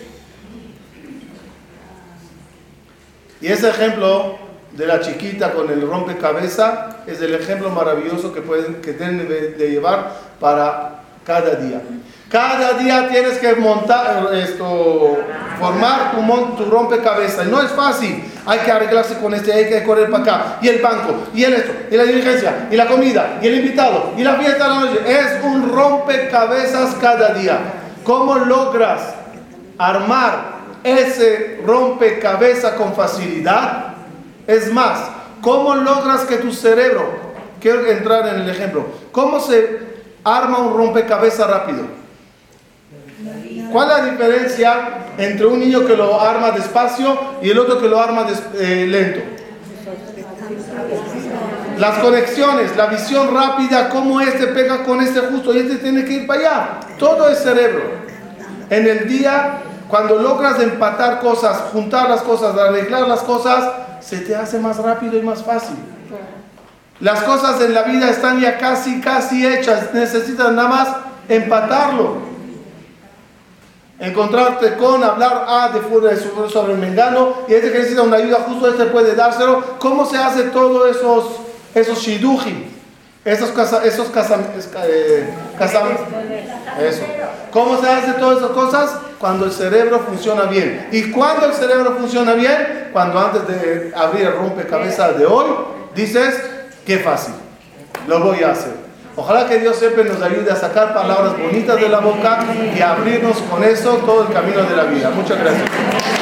Y 3.40 3.48
ese 3.48 3.70
ejemplo 3.70 4.38
de 4.72 4.86
la 4.86 5.00
chiquita 5.00 5.52
con 5.52 5.70
el 5.70 5.82
rompecabezas 5.82 6.96
es 7.06 7.20
el 7.20 7.34
ejemplo 7.34 7.70
maravilloso 7.70 8.32
que, 8.32 8.40
pueden, 8.40 8.76
que 8.76 8.92
tienen 8.92 9.28
de 9.28 9.70
llevar 9.70 10.12
para 10.38 11.00
cada 11.24 11.54
día. 11.56 11.80
Cada 12.30 12.74
día 12.74 13.08
tienes 13.08 13.38
que 13.38 13.56
montar 13.56 14.32
esto, 14.34 15.18
formar 15.58 16.12
tu, 16.12 16.56
tu 16.56 16.70
rompecabezas. 16.70 17.46
Y 17.46 17.50
no 17.50 17.60
es 17.60 17.70
fácil. 17.72 18.22
Hay 18.46 18.60
que 18.60 18.70
arreglarse 18.70 19.16
con 19.18 19.34
este, 19.34 19.52
hay 19.52 19.68
que 19.68 19.82
correr 19.82 20.08
para 20.10 20.22
acá. 20.22 20.58
Y 20.62 20.68
el 20.68 20.80
banco, 20.80 21.14
y 21.34 21.42
el 21.42 21.54
esto, 21.54 21.72
y 21.90 21.96
la 21.96 22.04
diligencia, 22.04 22.68
y 22.70 22.76
la 22.76 22.86
comida, 22.86 23.38
y 23.42 23.48
el 23.48 23.56
invitado, 23.56 24.12
y 24.16 24.22
la 24.22 24.34
fiesta 24.34 24.64
de 24.64 24.70
la 24.70 24.80
noche. 24.80 24.98
Es 25.06 25.44
un 25.44 25.72
rompecabezas 25.74 26.94
cada 27.00 27.34
día. 27.34 27.58
¿Cómo 28.04 28.36
logras 28.36 29.12
armar 29.76 30.60
ese 30.84 31.60
rompecabezas 31.66 32.74
con 32.74 32.94
facilidad? 32.94 33.89
Es 34.46 34.72
más, 34.72 35.10
¿cómo 35.40 35.74
logras 35.74 36.22
que 36.22 36.36
tu 36.36 36.52
cerebro, 36.52 37.08
quiero 37.60 37.86
entrar 37.86 38.28
en 38.28 38.42
el 38.42 38.50
ejemplo, 38.50 38.86
¿cómo 39.12 39.40
se 39.40 39.78
arma 40.24 40.58
un 40.58 40.76
rompecabezas 40.76 41.48
rápido? 41.48 41.84
¿Cuál 43.70 43.90
es 43.90 43.96
la 43.98 44.10
diferencia 44.10 44.88
entre 45.18 45.46
un 45.46 45.60
niño 45.60 45.86
que 45.86 45.96
lo 45.96 46.20
arma 46.20 46.50
despacio 46.50 47.18
y 47.42 47.50
el 47.50 47.58
otro 47.58 47.80
que 47.80 47.88
lo 47.88 48.00
arma 48.00 48.26
eh, 48.54 48.86
lento? 48.88 49.20
Las 51.78 51.98
conexiones, 51.98 52.76
la 52.76 52.86
visión 52.86 53.34
rápida, 53.34 53.88
cómo 53.88 54.20
este 54.20 54.48
pega 54.48 54.82
con 54.82 55.00
este 55.00 55.20
justo 55.20 55.54
y 55.54 55.60
este 55.60 55.76
tiene 55.76 56.04
que 56.04 56.12
ir 56.12 56.26
para 56.26 56.40
allá. 56.40 56.80
Todo 56.98 57.28
es 57.28 57.38
cerebro. 57.38 57.82
En 58.68 58.86
el 58.86 59.08
día, 59.08 59.60
cuando 59.88 60.18
logras 60.18 60.60
empatar 60.60 61.20
cosas, 61.20 61.56
juntar 61.72 62.10
las 62.10 62.22
cosas, 62.22 62.56
arreglar 62.58 63.08
las 63.08 63.20
cosas, 63.20 63.64
se 64.00 64.18
te 64.18 64.34
hace 64.34 64.58
más 64.58 64.78
rápido 64.78 65.18
y 65.18 65.22
más 65.22 65.42
fácil. 65.42 65.76
Las 67.00 67.22
cosas 67.22 67.60
en 67.62 67.72
la 67.72 67.82
vida 67.84 68.10
están 68.10 68.40
ya 68.40 68.58
casi, 68.58 69.00
casi 69.00 69.46
hechas. 69.46 69.94
Necesitas 69.94 70.52
nada 70.52 70.68
más 70.68 70.88
empatarlo 71.28 72.30
encontrarte 74.00 74.76
con, 74.76 75.04
hablar 75.04 75.44
ah, 75.46 75.70
de, 75.72 76.50
sobre 76.50 76.72
el 76.72 76.78
mengano 76.78 77.34
y 77.46 77.52
este 77.52 77.70
que 77.70 77.78
necesita 77.78 78.02
una 78.02 78.16
ayuda 78.16 78.40
justo 78.46 78.68
este 78.68 78.86
puede 78.86 79.14
dárselo. 79.14 79.78
¿Cómo 79.78 80.06
se 80.06 80.16
hace 80.16 80.44
todo 80.44 80.86
esos, 80.88 81.26
esos 81.74 81.98
shiduji? 81.98 82.69
Esos 83.24 83.50
casa, 83.50 83.84
esos 83.84 84.10
eh, 84.86 85.28
eso. 86.80 87.02
¿Cómo 87.52 87.78
se 87.78 87.88
hace 87.88 88.12
todas 88.12 88.38
esas 88.38 88.50
cosas? 88.50 88.90
Cuando 89.18 89.44
el 89.44 89.52
cerebro 89.52 90.00
funciona 90.00 90.44
bien. 90.44 90.88
¿Y 90.90 91.10
cuando 91.10 91.46
el 91.46 91.52
cerebro 91.52 91.96
funciona 91.98 92.32
bien? 92.32 92.88
Cuando 92.94 93.18
antes 93.20 93.46
de 93.46 93.92
abrir 93.94 94.26
el 94.26 94.32
rompecabezas 94.32 95.18
de 95.18 95.26
hoy, 95.26 95.48
dices, 95.94 96.40
qué 96.86 96.98
fácil, 96.98 97.34
lo 98.08 98.20
voy 98.20 98.42
a 98.42 98.52
hacer. 98.52 98.72
Ojalá 99.16 99.46
que 99.46 99.58
Dios 99.58 99.76
siempre 99.76 100.04
nos 100.04 100.22
ayude 100.22 100.50
a 100.50 100.56
sacar 100.56 100.94
palabras 100.94 101.38
bonitas 101.38 101.78
de 101.78 101.88
la 101.90 101.98
boca 101.98 102.38
y 102.74 102.80
abrirnos 102.80 103.36
con 103.50 103.62
eso 103.62 103.96
todo 103.98 104.28
el 104.28 104.32
camino 104.32 104.62
de 104.62 104.76
la 104.76 104.84
vida. 104.84 105.10
Muchas 105.10 105.38
gracias. 105.38 106.19